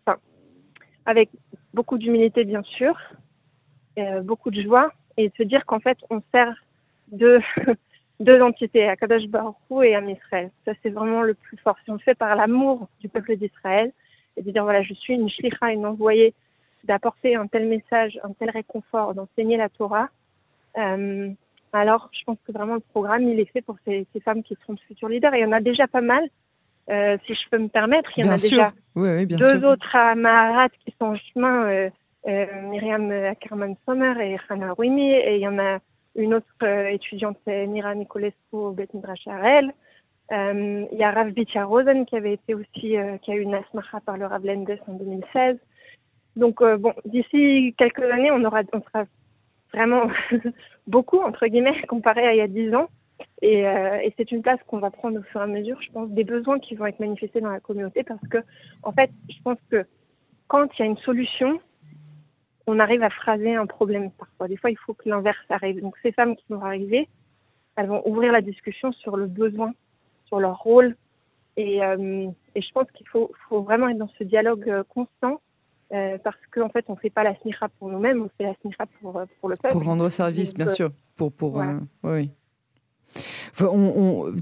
avec 1.06 1.30
beaucoup 1.72 1.98
d'humilité 1.98 2.44
bien 2.44 2.62
sûr, 2.62 2.94
euh, 3.98 4.20
beaucoup 4.20 4.50
de 4.50 4.60
joie 4.60 4.92
et 5.16 5.32
se 5.36 5.42
dire 5.42 5.64
qu'en 5.64 5.80
fait 5.80 5.98
on 6.10 6.20
sert 6.32 6.54
deux, 7.08 7.40
entités, 8.42 8.88
Akadosh 8.88 9.26
Baruch 9.28 9.56
et 9.84 9.94
Am 9.94 10.10
Israël. 10.10 10.50
Ça 10.64 10.72
c'est 10.82 10.90
vraiment 10.90 11.22
le 11.22 11.34
plus 11.34 11.56
fort. 11.58 11.76
Si 11.84 11.90
on 11.90 11.94
le 11.94 12.00
fait 12.00 12.14
par 12.14 12.34
l'amour 12.36 12.88
du 13.00 13.08
peuple 13.08 13.36
d'Israël 13.36 13.92
et 14.36 14.42
de 14.42 14.50
dire 14.50 14.64
voilà 14.64 14.82
je 14.82 14.94
suis 14.94 15.14
une 15.14 15.30
shlicha, 15.30 15.72
une 15.72 15.86
envoyée 15.86 16.34
d'apporter 16.82 17.36
un 17.36 17.46
tel 17.46 17.66
message, 17.66 18.18
un 18.24 18.32
tel 18.32 18.50
réconfort, 18.50 19.14
d'enseigner 19.14 19.56
la 19.56 19.68
Torah, 19.68 20.10
euh, 20.76 21.30
alors 21.72 22.10
je 22.12 22.22
pense 22.24 22.38
que 22.44 22.52
vraiment 22.52 22.74
le 22.74 22.80
programme 22.80 23.22
il 23.28 23.38
est 23.40 23.50
fait 23.52 23.62
pour 23.62 23.76
ces, 23.84 24.06
ces 24.12 24.20
femmes 24.20 24.42
qui 24.42 24.56
seront 24.60 24.74
de 24.74 24.80
futurs 24.80 25.08
leaders. 25.08 25.34
Et 25.34 25.38
il 25.38 25.42
y 25.42 25.46
en 25.46 25.52
a 25.52 25.60
déjà 25.60 25.86
pas 25.86 26.00
mal. 26.00 26.24
Euh, 26.90 27.16
si 27.26 27.34
je 27.34 27.48
peux 27.50 27.58
me 27.58 27.68
permettre. 27.68 28.10
Il 28.16 28.26
y 28.26 28.28
en 28.28 28.32
a 28.32 28.36
déjà 28.36 28.72
deux 28.94 29.64
autres 29.64 29.96
à 29.96 30.14
Maharat 30.14 30.68
qui 30.68 30.94
sont 30.98 31.06
en 31.06 31.16
chemin, 31.16 31.64
euh, 31.64 31.90
euh, 32.28 32.46
Myriam 32.68 33.10
Ackerman 33.10 33.74
Sommer 33.86 34.14
et 34.20 34.36
Hannah 34.48 34.74
Rumi, 34.74 35.10
et 35.12 35.36
il 35.36 35.40
y 35.40 35.48
en 35.48 35.58
a 35.58 35.78
une 36.14 36.34
autre 36.34 36.46
euh, 36.62 36.88
étudiante, 36.88 37.38
Mira 37.46 37.94
Nicolescu 37.94 38.36
au 38.52 38.72
Bet 38.72 38.88
Midrash. 38.92 39.26
Euh, 39.26 40.86
il 40.90 40.98
y 40.98 41.02
a 41.02 41.10
Rav 41.10 41.30
Bitya 41.30 41.64
Rosen 41.64 42.06
qui 42.06 42.16
avait 42.16 42.34
été 42.34 42.54
aussi, 42.54 42.66
qui 42.74 42.96
a 42.96 43.34
eu 43.34 43.40
une 43.40 43.54
asmacha 43.54 44.00
par 44.00 44.18
le 44.18 44.26
Rav 44.26 44.44
Lendes 44.44 44.78
en 44.86 44.92
2016. 44.92 45.56
Donc 46.36 46.62
bon, 46.62 46.92
d'ici 47.06 47.74
quelques 47.78 48.02
années, 48.02 48.30
on 48.30 48.44
aura, 48.44 48.62
on 48.72 48.82
sera 48.82 49.04
vraiment 49.72 50.08
beaucoup 50.86 51.20
entre 51.20 51.46
guillemets 51.46 51.80
comparé 51.88 52.26
à 52.26 52.34
il 52.34 52.38
y 52.38 52.42
a 52.42 52.48
dix 52.48 52.74
ans. 52.74 52.88
Et, 53.42 53.66
euh, 53.66 53.98
et 54.02 54.12
c'est 54.16 54.30
une 54.32 54.42
place 54.42 54.60
qu'on 54.66 54.78
va 54.78 54.90
prendre 54.90 55.18
au 55.18 55.22
fur 55.22 55.40
et 55.40 55.44
à 55.44 55.46
mesure, 55.46 55.80
je 55.82 55.90
pense, 55.92 56.08
des 56.10 56.24
besoins 56.24 56.58
qui 56.58 56.74
vont 56.74 56.86
être 56.86 57.00
manifestés 57.00 57.40
dans 57.40 57.50
la 57.50 57.60
communauté 57.60 58.02
parce 58.02 58.26
que, 58.28 58.38
en 58.82 58.92
fait, 58.92 59.10
je 59.28 59.40
pense 59.42 59.58
que 59.70 59.84
quand 60.48 60.66
il 60.78 60.80
y 60.80 60.82
a 60.82 60.86
une 60.86 60.98
solution, 60.98 61.60
on 62.66 62.78
arrive 62.78 63.02
à 63.02 63.10
phraser 63.10 63.54
un 63.54 63.66
problème 63.66 64.10
parfois. 64.12 64.48
Des 64.48 64.56
fois, 64.56 64.70
il 64.70 64.78
faut 64.78 64.94
que 64.94 65.08
l'inverse 65.08 65.44
arrive. 65.50 65.80
Donc, 65.80 65.94
ces 66.02 66.12
femmes 66.12 66.36
qui 66.36 66.44
vont 66.48 66.62
arriver, 66.62 67.08
elles 67.76 67.86
vont 67.86 68.02
ouvrir 68.06 68.32
la 68.32 68.40
discussion 68.40 68.92
sur 68.92 69.16
le 69.16 69.26
besoin, 69.26 69.74
sur 70.26 70.40
leur 70.40 70.58
rôle. 70.58 70.96
Et, 71.56 71.84
euh, 71.84 72.28
et 72.54 72.62
je 72.62 72.72
pense 72.72 72.90
qu'il 72.92 73.06
faut, 73.08 73.30
faut, 73.48 73.62
vraiment 73.62 73.88
être 73.88 73.98
dans 73.98 74.10
ce 74.18 74.24
dialogue 74.24 74.68
euh, 74.68 74.82
constant 74.88 75.40
euh, 75.92 76.18
parce 76.24 76.38
qu'en 76.50 76.62
en 76.62 76.68
fait, 76.68 76.84
on 76.88 76.94
ne 76.94 76.98
fait 76.98 77.10
pas 77.10 77.22
la 77.22 77.36
smicha 77.40 77.68
pour 77.78 77.88
nous-mêmes, 77.88 78.22
on 78.22 78.30
fait 78.36 78.44
la 78.44 78.86
pour, 79.00 79.20
pour 79.40 79.48
le 79.48 79.56
peuple. 79.56 79.72
Pour 79.72 79.84
rendre 79.84 80.08
service, 80.08 80.54
bien 80.54 80.66
sûr. 80.66 80.90
Pour, 81.14 81.30
pour, 81.30 81.62
oui. 82.02 82.30
On, 83.60 84.32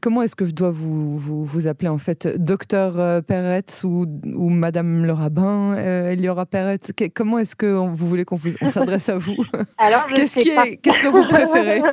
comment 0.00 0.22
est-ce 0.22 0.36
que 0.36 0.44
je 0.44 0.54
dois 0.54 0.70
vous, 0.70 1.16
vous, 1.18 1.66
appeler 1.66 1.88
en 1.88 1.98
fait? 1.98 2.26
Docteur 2.38 2.98
euh, 2.98 3.20
Peretz 3.20 3.84
ou, 3.84 4.06
ou 4.24 4.50
Madame 4.50 5.04
le 5.04 5.12
rabbin 5.12 5.74
euh, 5.76 6.12
Eliora 6.12 6.46
Peretz 6.46 6.92
Comment 7.14 7.38
est-ce 7.38 7.56
que 7.56 7.66
vous 7.66 8.06
voulez 8.06 8.24
qu'on 8.24 8.38
s'adresse 8.38 9.08
à 9.08 9.18
vous? 9.18 9.36
Qu'est-ce 10.14 10.76
qu'est-ce 10.76 10.98
que 10.98 11.08
vous 11.08 11.24
préférez? 11.28 11.80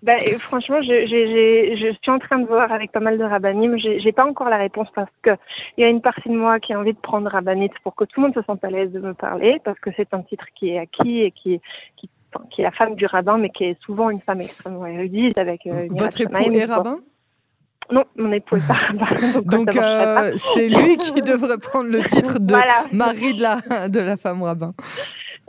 Bah, 0.00 0.14
franchement, 0.38 0.80
je, 0.80 1.06
je, 1.06 1.92
suis 2.00 2.10
en 2.10 2.20
train 2.20 2.38
de 2.38 2.46
voir 2.46 2.70
avec 2.70 2.92
pas 2.92 3.00
mal 3.00 3.18
de 3.18 3.24
rabbinim. 3.24 3.76
J'ai 3.78 4.12
pas 4.12 4.24
encore 4.24 4.48
la 4.48 4.56
réponse 4.56 4.86
parce 4.94 5.10
que 5.22 5.30
il 5.76 5.82
y 5.82 5.84
a 5.84 5.88
une 5.88 6.00
partie 6.00 6.28
de 6.28 6.36
moi 6.36 6.60
qui 6.60 6.72
a 6.72 6.78
envie 6.78 6.92
de 6.92 6.98
prendre 6.98 7.28
rabbinite 7.28 7.72
pour 7.82 7.96
que 7.96 8.04
tout 8.04 8.20
le 8.20 8.28
monde 8.28 8.34
se 8.34 8.42
sente 8.42 8.62
à 8.64 8.70
l'aise 8.70 8.92
de 8.92 9.00
me 9.00 9.12
parler 9.12 9.60
parce 9.64 9.78
que 9.80 9.90
c'est 9.96 10.14
un 10.14 10.22
titre 10.22 10.46
qui 10.54 10.70
est 10.70 10.78
acquis 10.78 11.22
et 11.22 11.32
qui, 11.32 11.60
qui 11.96 12.08
qui 12.50 12.60
est 12.60 12.64
la 12.64 12.72
femme 12.72 12.94
du 12.94 13.06
rabbin, 13.06 13.38
mais 13.38 13.50
qui 13.50 13.64
est 13.64 13.80
souvent 13.82 14.10
une 14.10 14.20
femme 14.20 14.40
extrêmement 14.40 14.86
érudite. 14.86 15.36
Avec, 15.38 15.66
euh, 15.66 15.86
Votre 15.90 16.20
époux 16.20 16.52
est 16.52 16.64
rabbin? 16.64 16.98
Non, 17.90 18.04
mon 18.16 18.32
époux 18.32 18.56
est 18.56 18.66
pas 18.66 19.40
Donc, 19.44 19.74
euh, 19.74 20.32
c'est 20.36 20.68
lui 20.68 20.96
qui 20.98 21.22
devrait 21.22 21.58
prendre 21.58 21.90
le 21.90 22.02
titre 22.02 22.38
de 22.38 22.54
mari 22.92 23.34
de 23.34 23.42
la, 23.42 23.88
de 23.88 24.00
la 24.00 24.16
femme 24.16 24.42
rabbin. 24.42 24.72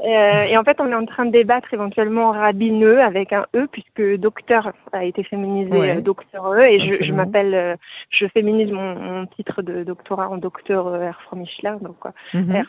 Euh, 0.02 0.44
et 0.44 0.58
en 0.58 0.64
fait, 0.64 0.80
on 0.80 0.90
est 0.92 0.96
en 0.96 1.06
train 1.06 1.26
de 1.26 1.32
débattre 1.32 1.74
éventuellement 1.74 2.32
rabbineux 2.32 3.02
avec 3.02 3.34
un 3.34 3.46
E, 3.54 3.68
puisque 3.70 4.02
docteur 4.18 4.72
a 4.94 5.04
été 5.04 5.24
féminisé 5.24 5.98
euh, 5.98 6.02
docteur 6.02 6.54
E, 6.54 6.62
et 6.62 6.80
je, 6.80 7.04
je 7.04 7.12
m'appelle, 7.12 7.54
euh, 7.54 7.76
je 8.10 8.26
féminise 8.28 8.72
mon, 8.72 8.96
mon, 8.96 9.26
titre 9.26 9.62
de 9.62 9.84
doctorat 9.84 10.30
en 10.30 10.38
docteur 10.38 10.88
euh, 10.88 11.10
R. 11.10 11.36
Michler, 11.36 11.74
donc 11.82 12.00
quoi, 12.00 12.14
mm 12.34 12.64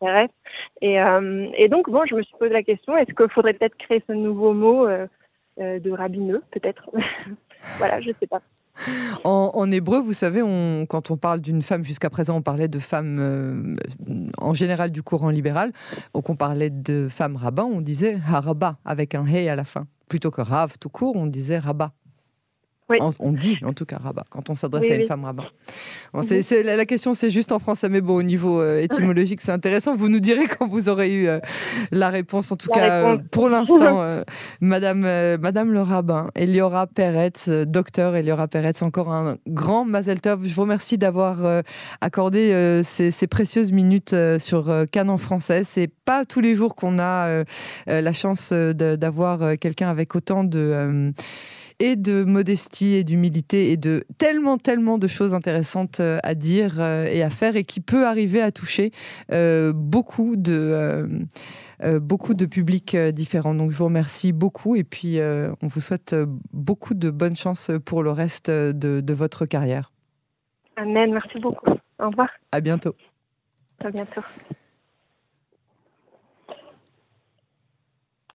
R. 0.00 0.28
Et, 0.80 0.96
et 1.58 1.68
donc, 1.68 1.90
bon, 1.90 2.04
je 2.06 2.14
me 2.14 2.22
suis 2.22 2.36
posé 2.38 2.52
la 2.52 2.62
question, 2.62 2.96
est-ce 2.96 3.12
qu'il 3.12 3.30
faudrait 3.30 3.54
peut-être 3.54 3.76
créer 3.76 4.02
ce 4.06 4.12
nouveau 4.12 4.52
mot 4.52 4.86
de 5.58 5.90
rabbineux, 5.90 6.42
peut-être? 6.52 6.90
Voilà, 7.78 8.00
je 8.00 8.12
sais 8.20 8.26
pas. 8.26 8.42
En, 9.24 9.70
hébreu, 9.72 10.00
vous 10.00 10.12
savez, 10.12 10.40
quand 10.88 11.10
on 11.10 11.16
parle 11.16 11.40
d'une 11.40 11.62
femme, 11.62 11.84
jusqu'à 11.84 12.10
présent, 12.10 12.36
on 12.36 12.42
parlait 12.42 12.68
de 12.68 12.78
femmes 12.78 13.18
euh, 13.18 13.76
en 14.38 14.54
général 14.54 14.90
du 14.90 15.02
courant 15.02 15.30
libéral. 15.30 15.72
Donc, 16.14 16.30
on 16.30 16.36
parlait 16.36 16.70
de 16.70 17.08
femmes 17.10 17.36
rabbins, 17.36 17.64
on 17.64 17.80
disait 17.80 18.18
haraba 18.28 18.78
avec 18.84 19.14
un 19.14 19.26
hey 19.26 19.48
à 19.48 19.56
la 19.56 19.64
fin. 19.64 19.86
Plutôt 20.08 20.30
que 20.30 20.40
rav 20.40 20.76
tout 20.78 20.88
court, 20.88 21.16
on 21.16 21.26
disait 21.26 21.58
rabat. 21.58 21.92
On, 23.18 23.32
dit 23.32 23.58
en 23.64 23.72
tout 23.72 23.84
cas 23.84 23.98
rabat 23.98 24.24
quand 24.30 24.48
on 24.48 24.54
s'adresse 24.54 24.88
à 24.90 24.94
une 24.94 25.06
femme 25.06 25.24
rabat. 25.24 25.46
Mhm. 26.14 26.22
la, 26.64 26.84
question 26.84 27.14
c'est 27.14 27.30
juste 27.30 27.50
en 27.50 27.58
français, 27.58 27.88
mais 27.88 28.00
bon, 28.00 28.14
au 28.14 28.22
niveau 28.22 28.60
euh, 28.60 28.80
étymologique, 28.80 29.40
c'est 29.42 29.50
intéressant. 29.50 29.96
Vous 29.96 30.08
nous 30.08 30.20
direz 30.20 30.46
quand 30.46 30.68
vous 30.68 30.88
aurez 30.88 31.12
eu 31.12 31.26
euh, 31.26 31.40
la 31.90 32.10
réponse. 32.10 32.52
En 32.52 32.56
tout 32.56 32.70
cas, 32.70 33.06
euh, 33.06 33.18
pour 33.32 33.48
l'instant, 33.48 34.22
Madame, 34.60 35.00
Madame 35.40 35.72
le 35.72 35.82
rabbin, 35.82 36.28
Eliora 36.36 36.86
Peretz, 36.86 37.48
docteur 37.48 38.14
Eliora 38.14 38.46
Peretz, 38.46 38.82
encore 38.82 39.12
un 39.12 39.36
grand 39.48 39.84
Mazel 39.84 40.20
Tov. 40.20 40.46
Je 40.46 40.54
vous 40.54 40.62
remercie 40.62 40.96
d'avoir 40.96 41.38
accordé 42.00 42.82
ces, 42.84 43.10
ces, 43.10 43.26
précieuses 43.26 43.72
minutes 43.72 44.14
sur 44.38 44.72
Cannes 44.92 45.10
en 45.10 45.18
français. 45.18 45.62
C'est 45.64 45.90
pas 46.04 46.24
tous 46.24 46.40
les 46.40 46.54
jours 46.54 46.76
qu'on 46.76 47.00
a 47.00 47.42
la 47.86 48.12
chance 48.12 48.52
d'avoir 48.52 49.58
quelqu'un 49.58 49.88
avec 49.88 50.14
autant 50.14 50.44
de 50.44 51.12
et 51.78 51.96
de 51.96 52.24
modestie 52.24 52.94
et 52.94 53.04
d'humilité 53.04 53.72
et 53.72 53.76
de 53.76 54.04
tellement, 54.18 54.58
tellement 54.58 54.98
de 54.98 55.06
choses 55.06 55.34
intéressantes 55.34 56.00
euh, 56.00 56.18
à 56.22 56.34
dire 56.34 56.76
euh, 56.78 57.06
et 57.06 57.22
à 57.22 57.30
faire 57.30 57.56
et 57.56 57.64
qui 57.64 57.80
peut 57.80 58.06
arriver 58.06 58.40
à 58.40 58.50
toucher 58.52 58.90
euh, 59.32 59.72
beaucoup 59.74 60.36
de... 60.36 61.08
beaucoup 62.00 62.32
de 62.32 62.46
publics 62.46 62.96
différents. 62.96 63.54
Donc 63.54 63.70
je 63.70 63.76
vous 63.76 63.84
remercie 63.84 64.32
beaucoup 64.32 64.76
et 64.76 64.84
puis 64.84 65.18
on 65.20 65.66
vous 65.66 65.80
souhaite 65.80 66.16
beaucoup 66.52 66.94
de 66.94 67.10
bonne 67.10 67.36
chance 67.36 67.70
pour 67.84 68.02
le 68.02 68.10
reste 68.10 68.50
de, 68.50 69.00
de, 69.00 69.14
votre 69.14 69.44
carrière. 69.44 69.92
Amen, 70.76 71.12
merci 71.12 71.38
beaucoup. 71.38 71.72
Au 71.98 72.08
revoir. 72.08 72.30
À 72.52 72.60
bientôt. 72.60 72.94
À 73.84 73.90
bientôt. 73.90 74.22